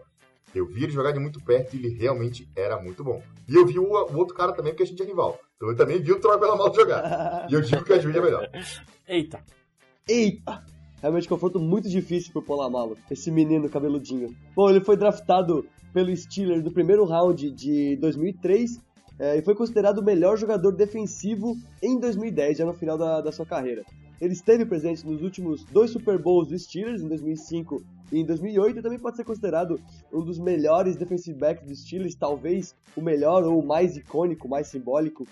[0.54, 3.22] Eu vi ele jogar de muito perto e ele realmente era muito bom.
[3.48, 5.38] E eu vi o, o outro cara também, porque a gente é rival.
[5.56, 7.46] Então eu também vi o Troy Bellamont jogar.
[7.50, 8.50] e eu digo que a Judy é melhor.
[9.06, 9.40] Eita.
[10.08, 10.64] Eita.
[11.00, 14.34] Realmente confronto muito difícil pro Polamalo, esse menino cabeludinho.
[14.54, 18.78] Bom, ele foi draftado pelo Steelers do primeiro round de 2003
[19.18, 23.30] é, e foi considerado o melhor jogador defensivo em 2010, já no final da, da
[23.30, 23.82] sua carreira.
[24.20, 28.78] Ele esteve presente nos últimos dois Super Bowls do Steelers, em 2005 e em 2008,
[28.78, 29.80] e também pode ser considerado
[30.12, 34.68] um dos melhores defensive backs dos Steelers, talvez o melhor ou o mais icônico, mais
[34.68, 35.26] simbólico.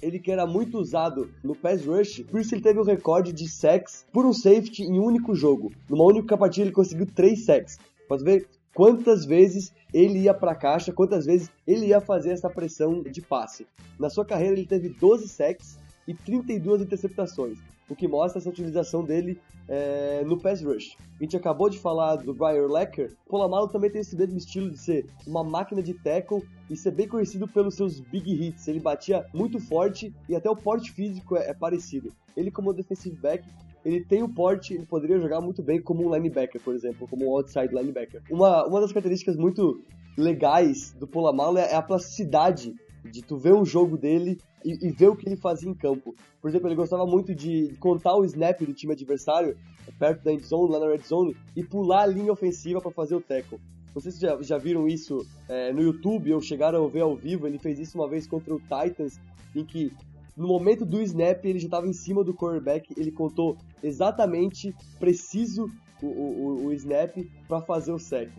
[0.00, 3.48] Ele que era muito usado no pass rush, por isso ele teve o recorde de
[3.48, 5.72] sacks por um safety em um único jogo.
[5.88, 7.78] Numa única partida ele conseguiu três sacks.
[8.08, 12.50] Pode ver quantas vezes ele ia para a caixa, quantas vezes ele ia fazer essa
[12.50, 13.66] pressão de passe.
[13.98, 19.04] Na sua carreira ele teve 12 sacks e 32 interceptações o que mostra essa utilização
[19.04, 19.38] dele
[19.68, 20.96] é, no pass rush.
[21.20, 24.78] A gente acabou de falar do Brian Lecker, Polamalu também tem esse mesmo estilo de
[24.78, 28.66] ser uma máquina de tackle e ser bem conhecido pelos seus big hits.
[28.66, 32.12] Ele batia muito forte e até o porte físico é, é parecido.
[32.36, 33.44] Ele como defensive back
[33.84, 37.26] ele tem o porte, ele poderia jogar muito bem como um linebacker, por exemplo, como
[37.26, 38.22] um outside linebacker.
[38.30, 39.82] Uma, uma das características muito
[40.16, 45.08] legais do Polamalu é a plasticidade de tu ver um jogo dele e, e, ver
[45.08, 46.14] o que ele fazia em campo.
[46.40, 49.56] Por exemplo, ele gostava muito de contar o snap do time adversário
[49.98, 53.14] perto da end zone, lá na red zone, e pular a linha ofensiva para fazer
[53.14, 53.58] o tackle.
[53.94, 57.16] Não sei se já, já viram isso é, no YouTube ou chegaram a ver ao
[57.16, 57.46] vivo.
[57.46, 59.20] Ele fez isso uma vez contra o Titans,
[59.54, 59.92] em que
[60.36, 62.94] no momento do snap ele já estava em cima do quarterback.
[62.96, 65.70] Ele contou exatamente, preciso,
[66.02, 68.32] o, o, o snap para fazer o sack.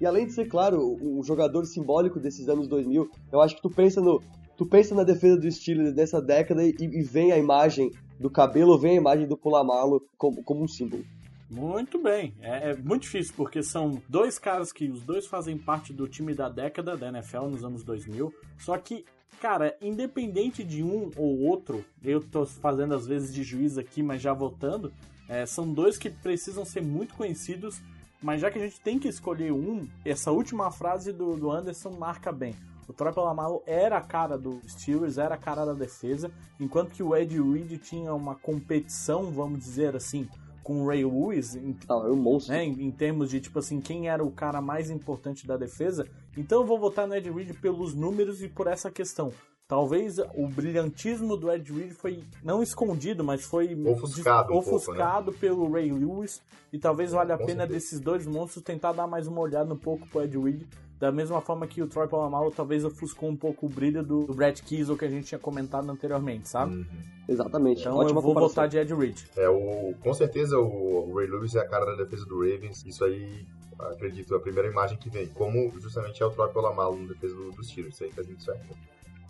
[0.00, 3.70] E além de ser, claro, um jogador simbólico desses anos 2000, eu acho que tu
[3.70, 4.22] pensa no,
[4.56, 8.78] tu pensa na defesa do Steelers dessa década e, e vem a imagem do cabelo,
[8.78, 11.04] vem a imagem do Pulamalo como, como um símbolo.
[11.48, 12.34] Muito bem.
[12.40, 16.34] É, é, muito difícil, porque são dois caras que os dois fazem parte do time
[16.34, 18.32] da década da NFL nos anos 2000.
[18.58, 19.04] Só que,
[19.40, 24.20] cara, independente de um ou outro, eu tô fazendo às vezes de juiz aqui, mas
[24.20, 24.92] já votando,
[25.28, 27.80] é, são dois que precisam ser muito conhecidos.
[28.22, 31.90] Mas já que a gente tem que escolher um, essa última frase do, do Anderson
[31.90, 32.54] marca bem.
[32.88, 37.02] O Troy Polamalu era a cara do Steelers, era a cara da defesa, enquanto que
[37.02, 40.28] o Ed Reed tinha uma competição, vamos dizer assim,
[40.66, 42.52] com o Ray Lewis em, ah, é um monstro.
[42.52, 46.08] Né, em, em, termos de tipo assim quem era o cara mais importante da defesa
[46.36, 49.32] então eu vou votar no Ed Reed pelos números e por essa questão
[49.68, 55.32] talvez o brilhantismo do Ed Reed foi não escondido mas foi ofuscado, um ofuscado pouco,
[55.32, 55.38] né?
[55.40, 56.42] pelo Ray Lewis
[56.72, 60.06] e talvez valha a pena desses dois monstros tentar dar mais uma olhada um pouco
[60.08, 60.62] pro Ed Reed
[60.98, 64.34] da mesma forma que o Troy Polamalu talvez ofuscou um pouco o brilho do, do
[64.34, 66.76] Brett Kiesel que a gente tinha comentado anteriormente, sabe?
[66.76, 66.86] Uhum.
[67.28, 67.80] Exatamente.
[67.80, 68.48] Então Ótima eu vou comparação.
[68.48, 69.18] votar de Ed Reed.
[69.36, 72.84] É, o, com certeza o, Ray Lewis é a cara da defesa do Ravens.
[72.86, 73.46] Isso aí,
[73.78, 75.26] acredito, é a primeira imagem que vem.
[75.28, 77.94] Como justamente é o Troy Polamalu na defesa do, dos Steelers.
[77.94, 78.64] Isso aí tá muito certo.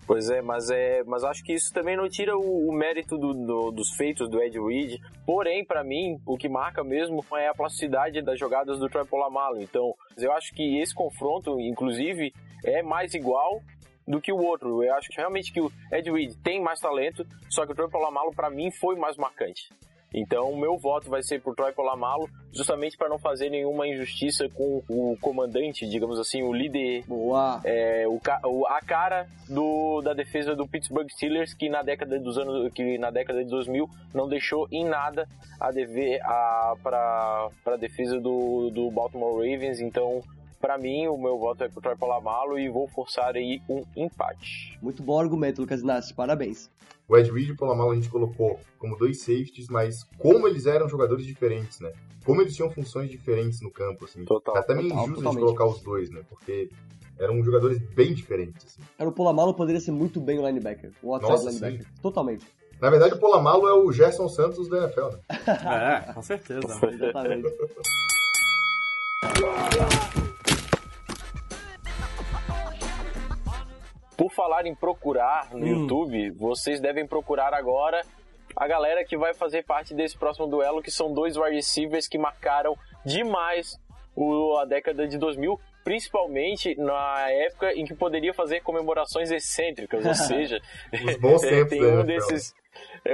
[0.06, 3.34] Pois é, mas é, mas acho que isso também não tira o, o mérito do,
[3.34, 5.00] do, dos feitos do Ed Reed.
[5.24, 9.62] Porém, para mim, o que marca mesmo é a plasticidade das jogadas do Troy Polamalu.
[9.62, 12.32] Então, eu acho que esse confronto, inclusive,
[12.64, 13.60] é mais igual
[14.06, 14.84] do que o outro.
[14.84, 18.32] Eu acho realmente que o Ed Reed tem mais talento, só que o Troy Polamalu
[18.32, 19.68] para mim foi mais marcante.
[20.16, 24.48] Então, o meu voto vai ser por Troy Polamalu, justamente para não fazer nenhuma injustiça
[24.48, 27.60] com o comandante, digamos assim, o líder, Boa.
[27.62, 32.72] É, o, a cara do, da defesa do Pittsburgh Steelers, que na década dos anos,
[32.72, 35.28] que na década de 2000 não deixou em nada
[35.60, 36.18] a dever
[36.82, 39.80] para a defesa do, do Baltimore Ravens.
[39.80, 40.22] Então,
[40.60, 44.78] para mim, o meu voto é pro Troy Polamalu e vou forçar aí um empate.
[44.82, 46.14] Muito bom argumento, Lucas Inácio.
[46.14, 46.70] Parabéns.
[47.08, 50.66] O Ed Reed e o Polamalu a gente colocou como dois safeties, mas como eles
[50.66, 51.92] eram jogadores diferentes, né?
[52.24, 54.24] Como eles tinham funções diferentes no campo, assim.
[54.24, 54.56] Total.
[54.56, 56.22] É até meio injusto a gente colocar os dois, né?
[56.28, 56.68] Porque
[57.18, 58.82] eram jogadores bem diferentes, assim.
[58.98, 60.90] Era o Polamalu poderia ser muito bem o linebacker.
[61.02, 61.86] O outside Nossa, linebacker.
[61.86, 62.02] Sim.
[62.02, 62.46] Totalmente.
[62.80, 65.18] Na verdade, o Polamalu é o Gerson Santos da NFL, né?
[66.08, 66.60] é, com certeza.
[66.92, 67.48] Exatamente.
[74.16, 75.80] Por falar em procurar no hum.
[75.80, 78.02] YouTube, vocês devem procurar agora
[78.56, 82.16] a galera que vai fazer parte desse próximo duelo, que são dois wide receivers que
[82.16, 83.78] marcaram demais
[84.14, 90.14] o, a década de 2000, principalmente na época em que poderia fazer comemorações excêntricas, ou
[90.16, 90.60] seja,
[90.92, 92.54] Os bons tempos tem um desses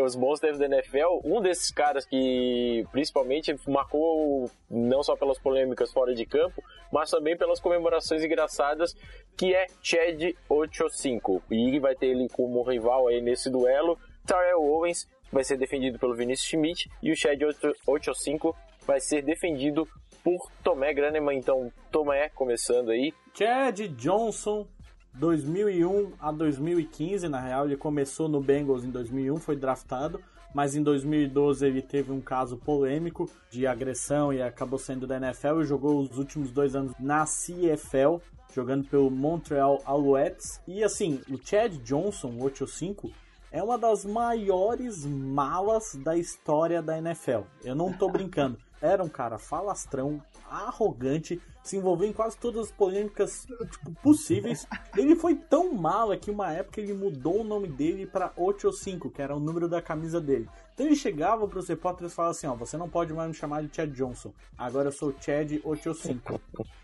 [0.03, 5.93] os bons tempos da NFL, um desses caras que principalmente marcou não só pelas polêmicas
[5.93, 8.95] fora de campo, mas também pelas comemorações engraçadas,
[9.37, 11.43] que é Chad 85.
[11.51, 16.15] E vai ter ele como rival aí nesse duelo, Tyrell Owens vai ser defendido pelo
[16.15, 17.41] Vinicius Schmidt e o Chad
[17.87, 18.55] 85
[18.87, 19.89] vai ser defendido
[20.23, 21.37] por Tomé Graneman.
[21.37, 23.13] Então, Tomé começando aí.
[23.35, 24.67] Chad Johnson
[25.15, 30.21] 2001 a 2015, na real, ele começou no Bengals em 2001, foi draftado,
[30.55, 35.61] mas em 2012 ele teve um caso polêmico de agressão e acabou saindo da NFL
[35.61, 38.23] e jogou os últimos dois anos na CFL,
[38.55, 40.61] jogando pelo Montreal Alouettes.
[40.67, 43.11] E assim, o Chad Johnson, 85,
[43.51, 47.43] é uma das maiores malas da história da NFL.
[47.63, 48.59] Eu não tô brincando.
[48.83, 50.21] Era um cara falastrão,
[50.51, 54.67] arrogante, se envolveu em quase todas as polêmicas tipo, possíveis.
[54.97, 59.23] Ele foi tão mala que uma época ele mudou o nome dele para 85, que
[59.23, 60.49] era o número da camisa dele.
[60.75, 63.35] Então ele chegava para os repórteres e falava assim: ó, você não pode mais me
[63.35, 66.41] chamar de Chad Johnson, agora eu sou Chad 85.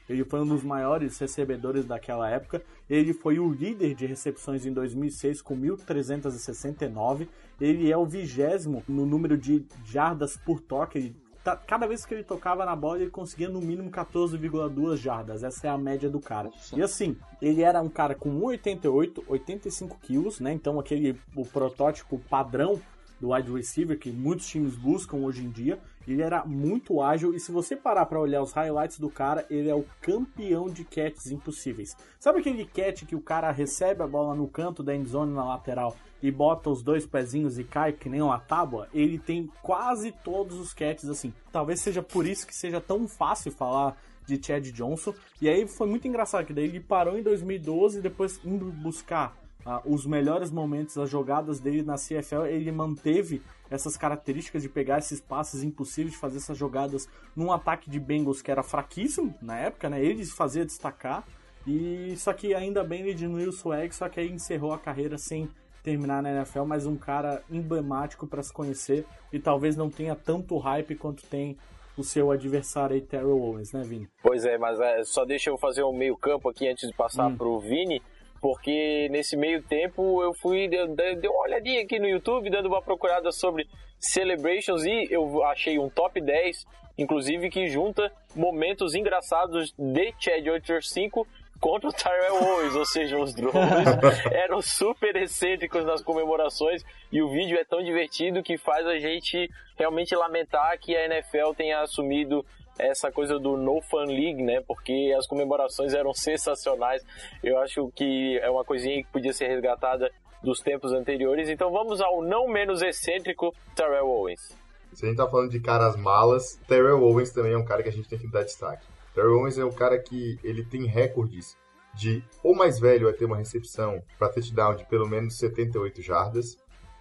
[0.09, 2.63] Ele foi um dos maiores recebedores daquela época.
[2.89, 7.29] Ele foi o líder de recepções em 2006 com 1.369.
[7.61, 11.15] Ele é o vigésimo no número de jardas por toque.
[11.49, 15.43] Tá, cada vez que ele tocava na bola, ele conseguia no mínimo 14,2 jardas.
[15.43, 16.51] Essa é a média do cara.
[16.77, 20.53] E assim, ele era um cara com 1,88, 85 quilos, né?
[20.53, 22.79] Então aquele o protótipo padrão
[23.19, 25.79] do wide receiver que muitos times buscam hoje em dia.
[26.13, 29.69] Ele era muito ágil e se você parar para olhar os highlights do cara, ele
[29.69, 31.97] é o campeão de catches impossíveis.
[32.19, 35.97] Sabe aquele catch que o cara recebe a bola no canto da endzone na lateral
[36.23, 38.89] e bota os dois pezinhos e cai que nem uma tábua?
[38.93, 41.33] Ele tem quase todos os catches assim.
[41.53, 43.97] Talvez seja por isso que seja tão fácil falar
[44.27, 45.15] de Chad Johnson.
[45.41, 49.37] E aí foi muito engraçado que daí ele parou em 2012 e depois indo buscar
[49.71, 54.97] ah, os melhores momentos, as jogadas dele na CFL, ele manteve essas características de pegar
[54.97, 57.07] esses passes impossíveis, de fazer essas jogadas
[57.37, 60.03] num ataque de Bengals que era fraquíssimo na época, né?
[60.03, 61.23] Ele fazia destacar.
[61.67, 65.19] E só que ainda bem ele diminuiu o swag, só que aí encerrou a carreira
[65.19, 65.51] sem
[65.83, 70.57] terminar na NFL, mas um cara emblemático para se conhecer e talvez não tenha tanto
[70.57, 71.59] hype quanto tem
[71.95, 74.09] o seu adversário aí, Terrell Owens, né, Vini?
[74.23, 77.27] Pois é, mas é, só deixa eu fazer um meio campo aqui antes de passar
[77.27, 77.37] hum.
[77.37, 78.01] pro Vini,
[78.41, 80.87] porque nesse meio tempo eu fui, dei,
[81.17, 83.69] dei uma olhadinha aqui no YouTube, dando uma procurada sobre
[83.99, 86.67] celebrations e eu achei um top 10,
[86.97, 91.27] inclusive que junta momentos engraçados de Chad 805
[91.61, 93.89] contra o Tyrell Owens, ou seja, os drones
[94.31, 99.51] eram super excêntricos nas comemorações e o vídeo é tão divertido que faz a gente
[99.77, 102.45] realmente lamentar que a NFL tenha assumido
[102.79, 104.61] essa coisa do No Fun League, né?
[104.67, 107.05] Porque as comemorações eram sensacionais.
[107.43, 110.11] Eu acho que é uma coisinha que podia ser resgatada
[110.43, 111.49] dos tempos anteriores.
[111.49, 114.57] Então vamos ao não menos excêntrico Terrell Owens.
[114.93, 117.89] Se a gente tá falando de caras malas, Terrell Owens também é um cara que
[117.89, 118.87] a gente tem que dar destaque.
[119.19, 121.57] Terry Owens é um cara que ele tem recordes
[121.93, 126.57] de ou mais velho a ter uma recepção para touchdown de pelo menos 78 jardas,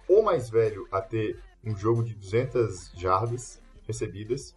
[0.08, 4.52] ou mais velho a ter um jogo de 200 jardas recebidas,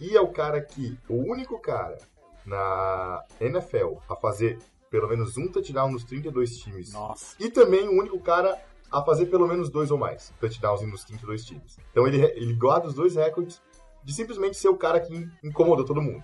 [0.00, 1.98] e é o cara que, o único cara
[2.46, 4.58] na NFL a fazer
[4.90, 6.92] pelo menos um touchdown nos 32 times.
[6.92, 7.36] Nossa.
[7.38, 11.44] E também o único cara a fazer pelo menos dois ou mais touchdowns nos 32
[11.44, 11.78] times.
[11.92, 13.62] Então ele, ele guarda os dois recordes
[14.02, 16.22] de simplesmente ser o cara que incomodou todo mundo.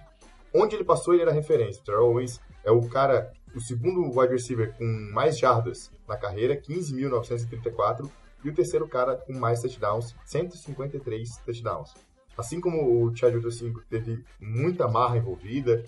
[0.53, 1.83] Onde ele passou, ele era referência.
[1.85, 8.11] Terrell Owens é o cara, o segundo wide receiver com mais jardas na carreira, 15.934,
[8.43, 11.95] e o terceiro cara com mais touchdowns, 153 touchdowns.
[12.37, 15.85] Assim como o Chad 85 teve muita marra envolvida,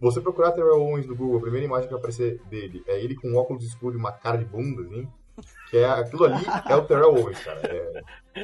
[0.00, 3.14] você procurar Terrell Owens no Google, a primeira imagem que vai aparecer dele é ele
[3.14, 5.08] com um óculos escuro e uma cara de bunda, assim,
[5.70, 7.60] que é aquilo ali é o Terrell Owens, cara.
[7.64, 8.02] É,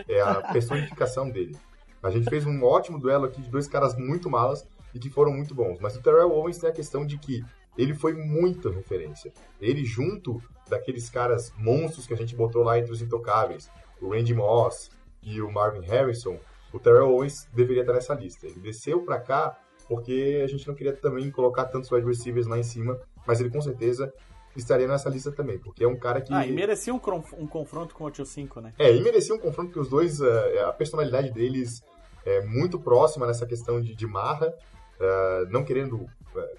[0.09, 1.57] é a personificação dele.
[2.03, 5.33] A gente fez um ótimo duelo aqui de dois caras muito malas, e que foram
[5.33, 5.79] muito bons.
[5.81, 7.45] Mas o Terrell Owens tem a questão de que
[7.77, 9.33] ele foi muita referência.
[9.61, 13.71] Ele, junto daqueles caras monstros que a gente botou lá entre os intocáveis,
[14.01, 14.91] o Randy Moss
[15.23, 16.39] e o Marvin Harrison,
[16.73, 18.47] o Terrell Owens deveria estar nessa lista.
[18.47, 19.59] Ele desceu para cá
[19.89, 23.51] porque a gente não queria também colocar tantos wide receivers lá em cima, mas ele
[23.51, 24.13] com certeza
[24.55, 26.33] estaria nessa lista também, porque é um cara que...
[26.33, 27.01] Ah, e merecia um,
[27.39, 28.75] um confronto com o Tio 5, né?
[28.79, 31.83] É, e merecia um confronto que os dois, eh, a personalidade deles
[32.27, 34.53] é muito próxima nessa questão de, de marra,
[35.01, 36.11] Uh, não querendo uh,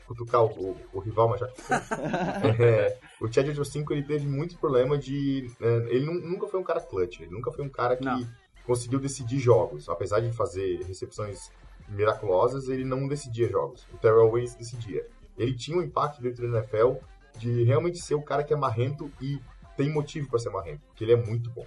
[0.07, 1.47] cutucar o, o, rival, mas já
[2.57, 5.51] é, o Chad 85 ele teve muito problema de.
[5.59, 8.25] Uh, ele nunca foi um cara clutch, ele nunca foi um cara que não.
[8.69, 9.89] Conseguiu decidir jogos.
[9.89, 11.51] Apesar de fazer recepções
[11.89, 13.87] miraculosas, ele não decidia jogos.
[13.91, 15.07] O Terrell Owens decidia.
[15.35, 16.97] Ele tinha um impacto dentro da NFL
[17.35, 19.39] de realmente ser o cara que é marrento e
[19.75, 21.65] tem motivo para ser marrento, porque ele é muito bom.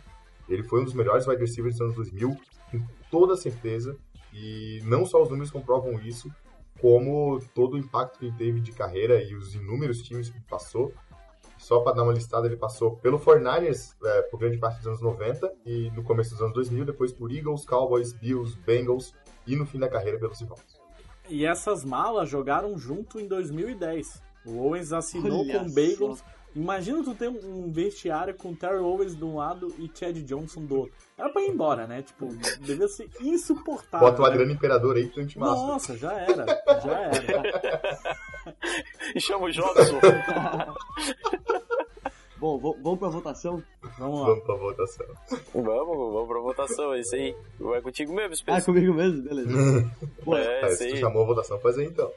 [0.49, 2.37] Ele foi um dos melhores wide receivers dos anos 2000,
[2.71, 2.81] com
[3.11, 3.97] toda certeza,
[4.33, 6.33] e não só os números comprovam isso,
[6.81, 10.93] como todo o impacto que ele teve de carreira e os inúmeros times que passou.
[11.63, 15.01] Só para dar uma listada, ele passou pelo 49ers é, por grande parte dos anos
[15.01, 19.15] 90 e no começo dos anos 2000, depois por Eagles, Cowboys, Bills, Bengals
[19.47, 20.81] e no fim da carreira pelos Seahawks.
[21.29, 24.21] E essas malas jogaram junto em 2010.
[24.45, 26.25] O Owens assinou Olha com o Bengals.
[26.53, 30.81] Imagina tu ter um vestiário com Terry Owens de um lado e Chad Johnson do
[30.81, 30.95] outro.
[31.17, 32.03] Era pra ir embora, né?
[32.03, 32.27] Tipo,
[32.61, 34.11] devia ser insuportável.
[34.11, 34.55] Bota o Adriano né?
[34.55, 35.39] Imperador aí tu massa.
[35.39, 36.45] Nossa, já era.
[36.85, 38.17] Já era.
[39.15, 40.01] e chama o Johnson.
[42.43, 43.63] Bom, vamos pra votação?
[43.99, 44.27] Vamos lá.
[44.27, 45.07] Vamos pra votação.
[45.55, 47.37] Vamos, vamos pra votação, é isso aí.
[47.61, 48.63] Vai contigo mesmo, Spencer.
[48.63, 49.23] Ah, comigo mesmo?
[49.23, 49.49] Beleza.
[50.27, 52.11] Bom, é, é, se tu chamou a votação, faz aí então.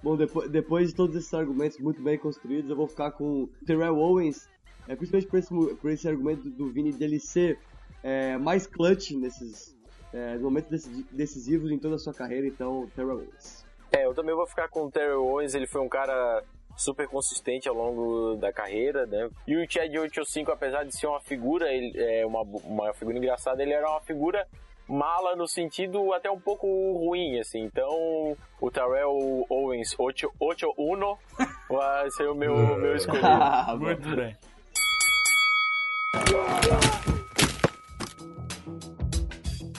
[0.00, 3.98] Bom, depois, depois de todos esses argumentos muito bem construídos, eu vou ficar com Terrell
[3.98, 4.48] Owens,
[4.86, 7.58] é, principalmente por esse, por esse argumento do Vini dele ser
[8.00, 9.76] é, mais clutch nesses
[10.12, 13.61] é, momentos decisivos em toda a sua carreira, então Terrell Owens.
[13.92, 16.42] É, eu também vou ficar com o Terrell Owens, ele foi um cara
[16.76, 19.28] super consistente ao longo da carreira, né?
[19.46, 23.62] E o Chad 885, apesar de ser uma figura, ele, é uma, uma figura engraçada,
[23.62, 24.46] ele era uma figura
[24.88, 27.60] mala no sentido até um pouco ruim, assim.
[27.60, 31.18] Então, o Terrell Owens 8-1
[31.68, 33.28] vai ser o meu, meu escolhido.
[33.78, 34.36] Muito bem.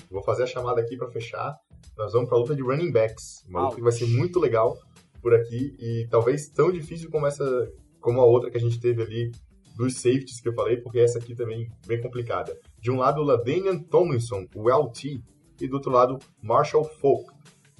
[0.09, 1.59] Vou fazer a chamada aqui para fechar.
[1.97, 3.43] Nós vamos para a luta de running backs.
[3.47, 4.77] Uma luta que vai ser muito legal
[5.21, 9.01] por aqui e talvez tão difícil como essa, como a outra que a gente teve
[9.01, 9.31] ali
[9.75, 12.55] dos safeties que eu falei, porque essa aqui também é bem complicada.
[12.79, 15.23] De um lado, Ladanian Tomlinson, o LT,
[15.61, 17.31] e do outro lado, Marshall Falk.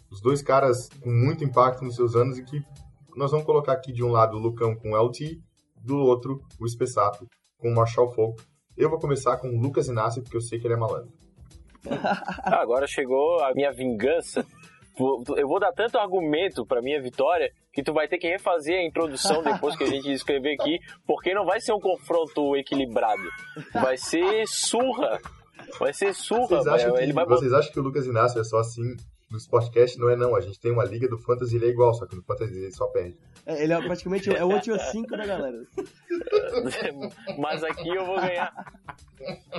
[0.09, 2.61] Os dois caras com muito impacto nos seus anos e que
[3.15, 5.41] nós vamos colocar aqui de um lado o Lucão com LT,
[5.84, 7.27] do outro, o Espessato,
[7.57, 8.41] com o Marshall Falk.
[8.77, 11.11] Eu vou começar com o Lucas Inácio, porque eu sei que ele é malandro.
[12.43, 14.45] Ah, agora chegou a minha vingança.
[15.35, 18.85] Eu vou dar tanto argumento para minha vitória que tu vai ter que refazer a
[18.85, 23.23] introdução depois que a gente escrever aqui, porque não vai ser um confronto equilibrado.
[23.73, 25.19] Vai ser surra.
[25.80, 26.61] Vai ser surra.
[26.61, 27.26] Vocês acham, que, vai...
[27.26, 28.95] vocês acham que o Lucas Inácio é só assim
[29.34, 29.99] no Sportcast?
[29.99, 30.34] Não é não.
[30.35, 32.72] A gente tem uma liga do Fantasy, ele é igual, só que no Fantasy ele
[32.72, 33.18] só perde.
[33.45, 35.57] É, ele é praticamente é o 8 5 da galera.
[37.38, 38.53] Mas aqui eu vou ganhar.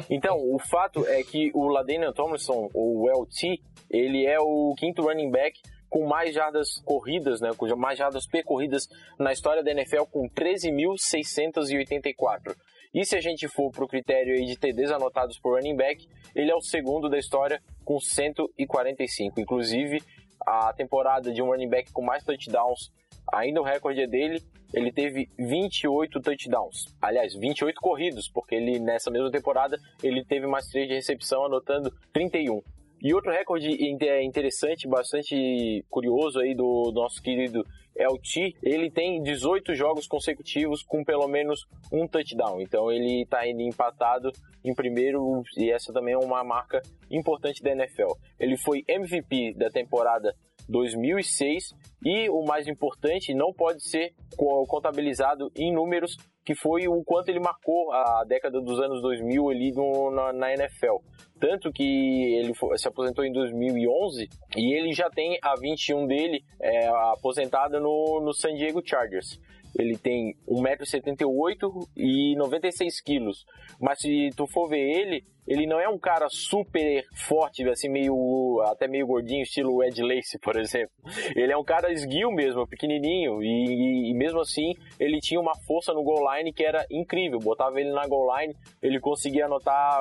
[0.08, 3.60] Então, o fato é que o Ladanian Tomlinson, o LT,
[3.90, 5.60] ele é o quinto running back
[5.90, 8.88] com mais jardas corridas, né, com mais jardas percorridas
[9.18, 12.56] na história da NFL com 13.684.
[12.94, 16.50] E se a gente for para o critério de TDs anotados por running back, ele
[16.50, 19.40] é o segundo da história com 145.
[19.40, 20.00] Inclusive,
[20.46, 22.92] a temporada de um running back com mais touchdowns,
[23.32, 24.40] ainda o recorde é dele,
[24.72, 26.86] ele teve 28 touchdowns.
[27.02, 31.92] Aliás, 28 corridos, porque ele nessa mesma temporada ele teve mais 3 de recepção, anotando
[32.12, 32.62] 31.
[33.04, 33.68] E outro recorde
[34.22, 37.62] interessante, bastante curioso aí do nosso querido
[37.94, 42.62] LT, ele tem 18 jogos consecutivos com pelo menos um touchdown.
[42.62, 44.32] Então ele está empatado
[44.64, 48.14] em primeiro e essa também é uma marca importante da NFL.
[48.40, 50.34] Ele foi MVP da temporada
[50.66, 54.14] 2006 e o mais importante não pode ser
[54.66, 59.72] contabilizado em números que foi o quanto ele marcou a década dos anos 2000 ali
[59.72, 60.96] no, na, na, NFL.
[61.40, 66.86] Tanto que ele se aposentou em 2011 e ele já tem a 21 dele é,
[67.12, 69.40] aposentada no, no San Diego Chargers.
[69.78, 73.44] Ele tem 1,78m e 96 quilos.
[73.80, 78.62] Mas se tu for ver ele, ele não é um cara super forte, assim, meio.
[78.66, 80.94] até meio gordinho, estilo Ed Lace, por exemplo.
[81.36, 85.92] Ele é um cara esguio mesmo, pequenininho, e, e, mesmo assim ele tinha uma força
[85.92, 87.38] no goal line que era incrível.
[87.38, 90.00] Botava ele na goal line, ele conseguia anotar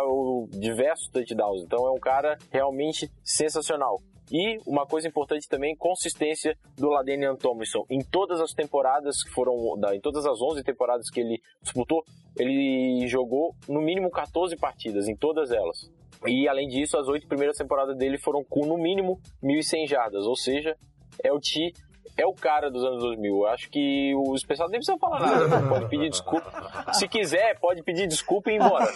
[0.49, 1.63] diversos touchdowns.
[1.63, 3.99] Então é um cara realmente sensacional.
[4.31, 7.85] E uma coisa importante também, consistência do Ladenian Tomlinson.
[7.89, 12.03] Em todas as temporadas que foram, em todas as 11 temporadas que ele disputou,
[12.37, 15.91] ele jogou no mínimo 14 partidas, em todas elas.
[16.25, 20.35] E além disso, as oito primeiras temporadas dele foram com no mínimo 1.100 jardas, ou
[20.35, 20.75] seja,
[21.23, 21.73] é o T
[22.15, 23.35] é o cara dos anos 2000.
[23.35, 26.93] Eu acho que os pessoal nem precisa falar nada, pode pedir desculpa.
[26.93, 28.87] Se quiser, pode pedir desculpa e ir embora.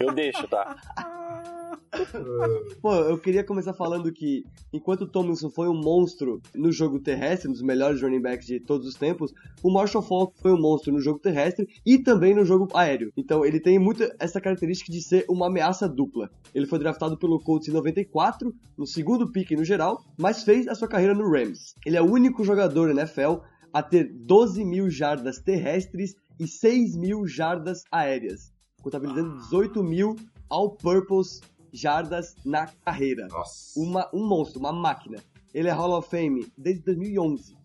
[0.00, 0.76] Eu deixo, tá?
[2.80, 7.48] Pô, eu queria começar falando que, enquanto o Tomlinson foi um monstro no jogo terrestre,
[7.48, 9.32] um dos melhores running backs de todos os tempos,
[9.62, 13.12] o Marshall Falk foi um monstro no jogo terrestre e também no jogo aéreo.
[13.16, 16.30] Então, ele tem muito essa característica de ser uma ameaça dupla.
[16.54, 20.74] Ele foi draftado pelo Colts em 94, no segundo pick no geral, mas fez a
[20.74, 21.74] sua carreira no Rams.
[21.84, 23.40] Ele é o único jogador NFL
[23.72, 30.16] a ter 12 mil jardas terrestres e 6 mil jardas aéreas, contabilizando 18 mil
[30.48, 31.40] all-purpose
[31.72, 33.26] jardas na carreira.
[33.28, 33.78] Nossa.
[33.78, 35.18] Uma, um monstro, uma máquina.
[35.52, 37.56] Ele é Hall of Fame desde 2011.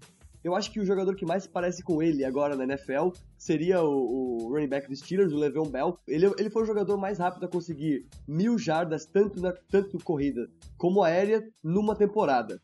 [0.43, 4.47] Eu acho que o jogador que mais parece com ele agora na NFL seria o,
[4.47, 5.97] o running back dos Steelers, o Le'Veon Bell.
[6.05, 10.49] Ele, ele foi o jogador mais rápido a conseguir mil jardas, tanto na tanto corrida
[10.77, 12.61] como aérea, numa temporada.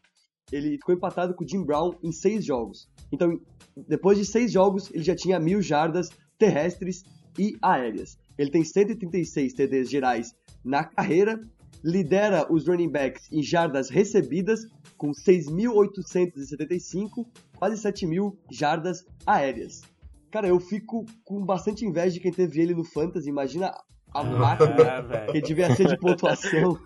[0.51, 2.89] Ele ficou empatado com o Jim Brown em seis jogos.
[3.11, 3.39] Então,
[3.87, 7.03] depois de seis jogos, ele já tinha mil jardas terrestres
[7.37, 8.17] e aéreas.
[8.37, 10.33] Ele tem 136 TDs gerais
[10.63, 11.39] na carreira,
[11.83, 14.65] lidera os running backs em jardas recebidas,
[14.97, 15.11] com
[16.03, 17.25] 6.875,
[17.55, 19.81] quase 7.000 jardas aéreas.
[20.31, 23.29] Cara, eu fico com bastante inveja de quem teve ele no Fantasy.
[23.29, 23.73] Imagina
[24.13, 24.75] a máquina
[25.27, 26.77] É, que devia ser de pontuação.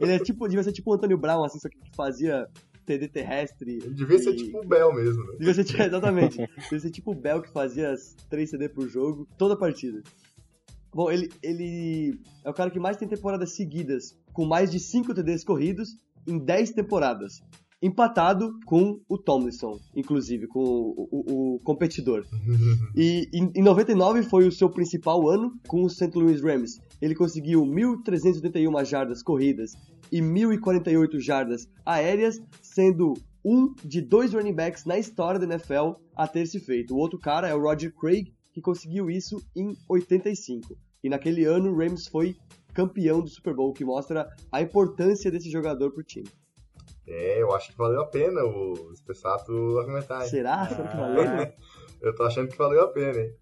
[0.00, 2.46] Ele é tipo, devia ser tipo o Antônio Brown, assim, só que fazia
[2.86, 3.78] TD terrestre.
[3.82, 5.36] Ele devia ser e- tipo o Bell mesmo, né?
[5.38, 6.36] Devia ser, tipo- exatamente.
[6.36, 10.02] Devia ser tipo o Bell que fazia as 3 CD por jogo, toda partida.
[10.94, 15.14] Bom, ele, ele é o cara que mais tem temporadas seguidas, com mais de 5
[15.14, 15.96] TDs corridos
[16.26, 17.42] em 10 temporadas.
[17.84, 22.24] Empatado com o Tomlinson, inclusive, com o, o- o competidor.
[22.94, 26.10] E em, em 99 foi o seu principal ano com o St.
[26.14, 26.78] Louis Rams.
[27.00, 29.72] Ele conseguiu 1.381 jardas corridas
[30.12, 33.14] e 1.048 jardas aéreas, sendo
[33.44, 36.94] um de dois running backs na história da NFL a ter se feito.
[36.94, 40.76] O outro cara é o Roger Craig, que conseguiu isso em 85.
[41.02, 42.36] E naquele ano o Rams foi
[42.72, 46.28] campeão do Super Bowl, que mostra a importância desse jogador pro time.
[47.06, 50.22] É, eu acho que valeu a pena o Spessato argumentar.
[50.22, 50.28] hein?
[50.28, 50.68] Será?
[50.68, 51.24] Será que valeu?
[52.00, 53.32] Eu tô achando que valeu a pena, hein?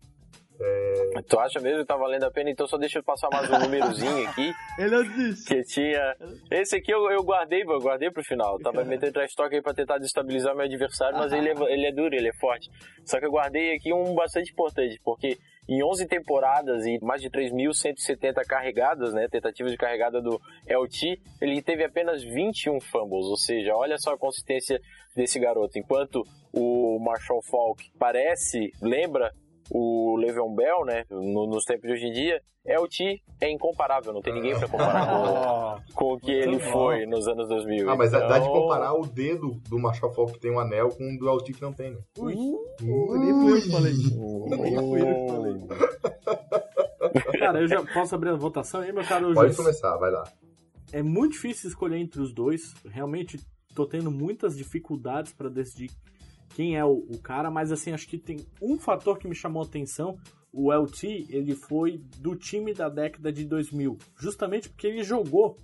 [0.63, 1.23] É...
[1.23, 2.51] Tu acha mesmo que tá valendo a pena?
[2.51, 4.53] Então só deixa eu passar mais um númerozinho aqui.
[4.79, 5.47] Ele é disse.
[5.47, 6.17] Que tinha.
[6.51, 8.55] Esse aqui eu, eu guardei, eu guardei pro final.
[8.55, 11.87] Eu tava metendo trash talk aí pra tentar destabilizar meu adversário, mas ele é, ele
[11.87, 12.69] é duro, ele é forte.
[13.05, 15.39] Só que eu guardei aqui um bastante importante, porque
[15.69, 21.63] em 11 temporadas e mais de 3.170 carregadas, né, tentativas de carregada do LT, ele
[21.63, 24.81] teve apenas 21 fumbles, ou seja, olha só a consistência
[25.15, 25.79] desse garoto.
[25.79, 29.33] Enquanto o Marshall Falk parece, lembra
[29.71, 34.21] o Le'Veon Bell, né, no, nos tempos de hoje em dia, LT é incomparável, não
[34.21, 35.07] tem ninguém para comparar
[35.87, 37.89] com, com, o que ele foi nos anos 2000.
[37.89, 38.29] Ah, mas então...
[38.29, 41.53] dá de comparar o dedo do Falk que tem um anel com o do LT
[41.55, 41.99] que não tem, né?
[42.19, 42.35] Ui,
[42.83, 43.19] Ui.
[43.19, 43.93] nem fui eu que falei.
[43.95, 45.55] Nem fui eu que falei.
[47.39, 50.25] Cara, eu já posso abrir a votação aí, meu caro Pode começar, vai lá.
[50.93, 52.75] É muito difícil escolher entre os dois.
[52.85, 53.41] Realmente
[53.75, 55.91] tô tendo muitas dificuldades para decidir
[56.55, 59.63] quem é o, o, cara, mas assim, acho que tem um fator que me chamou
[59.63, 60.19] a atenção.
[60.53, 65.57] O LT, ele foi do time da década de 2000, justamente porque ele jogou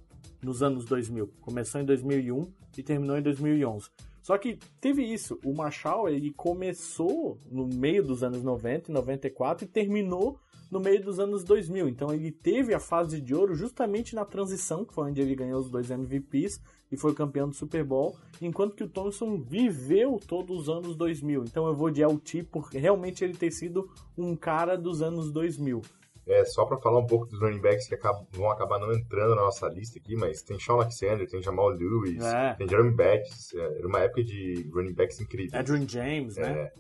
[0.42, 1.28] nos anos 2000.
[1.40, 3.90] Começou em 2001 e terminou em 2011.
[4.22, 9.64] Só que teve isso, o Marshall, ele começou no meio dos anos 90 e 94
[9.64, 10.40] e terminou
[10.70, 11.88] no meio dos anos 2000.
[11.88, 15.60] Então ele teve a fase de ouro justamente na transição, que foi onde ele ganhou
[15.60, 16.60] os dois MVPs
[16.90, 21.44] e foi campeão do Super Bowl, enquanto que o Thompson viveu todos os anos 2000.
[21.44, 25.82] Então eu vou de LT porque realmente ele ter sido um cara dos anos 2000.
[26.26, 29.36] É, só para falar um pouco dos running backs que acabam, vão acabar não entrando
[29.36, 32.54] na nossa lista aqui, mas tem Sean Alexander, tem Jamal Lewis, é.
[32.54, 35.54] tem Jeremy Betts, é, era uma época de running backs incríveis.
[35.54, 36.50] Adrian James, né?
[36.50, 36.72] É,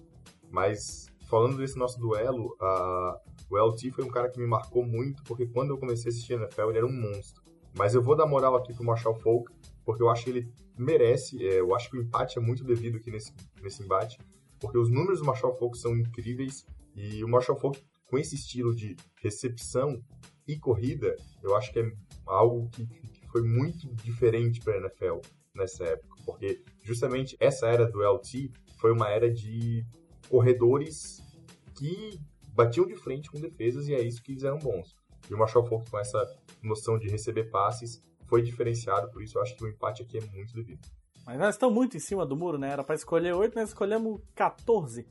[0.50, 3.16] mas falando desse nosso duelo, uh,
[3.48, 6.34] o LT foi um cara que me marcou muito, porque quando eu comecei a assistir
[6.34, 7.42] a NFL, ele era um monstro.
[7.76, 9.52] Mas eu vou dar moral aqui pro Marshall Falk,
[9.86, 12.96] porque eu acho que ele merece, é, eu acho que o empate é muito devido
[12.96, 13.32] aqui nesse,
[13.62, 14.18] nesse embate,
[14.58, 18.74] porque os números do Marshall Falk são incríveis, e o Marshall Falk, com esse estilo
[18.74, 20.02] de recepção
[20.46, 21.92] e corrida, eu acho que é
[22.26, 25.18] algo que, que foi muito diferente para a NFL
[25.54, 29.86] nessa época, porque justamente essa era do LT foi uma era de
[30.28, 31.22] corredores
[31.76, 34.96] que batiam de frente com defesas e é isso que eles eram bons.
[35.30, 36.24] E o Marshall Falk com essa
[36.62, 40.20] noção de receber passes foi diferenciado, por isso eu acho que o empate aqui é
[40.20, 40.86] muito devido.
[41.24, 42.70] Mas nós estamos muito em cima do muro, né?
[42.70, 45.06] Era para escolher 8, nós escolhemos 14.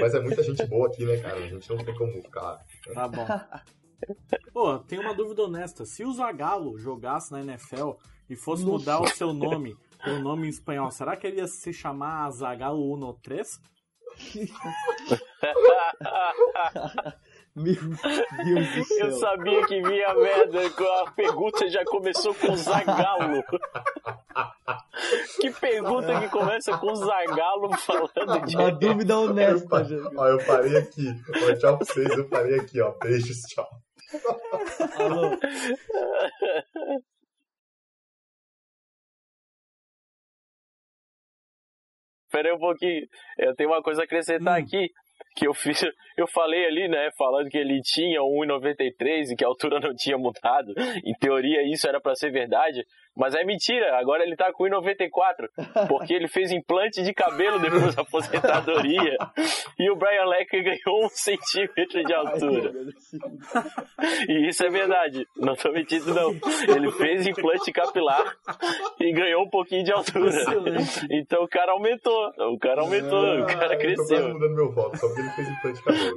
[0.00, 1.36] Mas é muita gente boa aqui, né, cara?
[1.36, 2.58] A gente não tem como ficar.
[2.94, 3.26] Tá bom.
[4.52, 5.84] Pô, tem uma dúvida honesta.
[5.84, 7.92] Se o Zagallo jogasse na NFL
[8.28, 8.78] e fosse Nossa.
[8.78, 9.76] mudar o seu nome
[10.06, 13.46] o nome em espanhol, será que ele ia se chamar Zagallo 1-3?
[17.54, 19.06] Meu Deus do céu.
[19.06, 20.60] Eu sabia que vinha merda.
[21.04, 23.44] A pergunta já começou com Zagalo.
[25.38, 28.56] Que pergunta que começa com Zagalo falando de.
[28.56, 30.16] Uma dúvida honesta, gente.
[30.16, 31.08] Ó, eu parei aqui.
[31.28, 32.16] Ó, tchau pra vocês.
[32.16, 32.92] Eu parei aqui, ó.
[32.92, 33.68] Beijos, tchau.
[34.96, 35.32] Alô.
[42.24, 43.06] Espera aí um pouquinho.
[43.36, 44.64] Eu tenho uma coisa a acrescentar hum.
[44.64, 44.90] aqui
[45.34, 45.82] que eu fiz,
[46.16, 50.18] eu falei ali, né, falando que ele tinha 1,93 e que a altura não tinha
[50.18, 50.74] mudado.
[51.04, 52.84] Em teoria isso era para ser verdade,
[53.16, 53.98] mas é mentira.
[53.98, 59.16] Agora ele tá com 1,94, porque ele fez implante de cabelo depois da aposentadoria.
[59.78, 62.72] e o Brian Lecker ganhou um centímetro de altura.
[64.28, 66.32] e isso é verdade, não tô mentindo não.
[66.74, 68.34] Ele fez implante capilar
[69.00, 70.32] e ganhou um pouquinho de altura.
[71.10, 74.18] Então o cara aumentou, o cara aumentou, o cara cresceu.
[74.18, 76.16] Eu tô mudando meu voto, só porque ele fez implante de cabelo.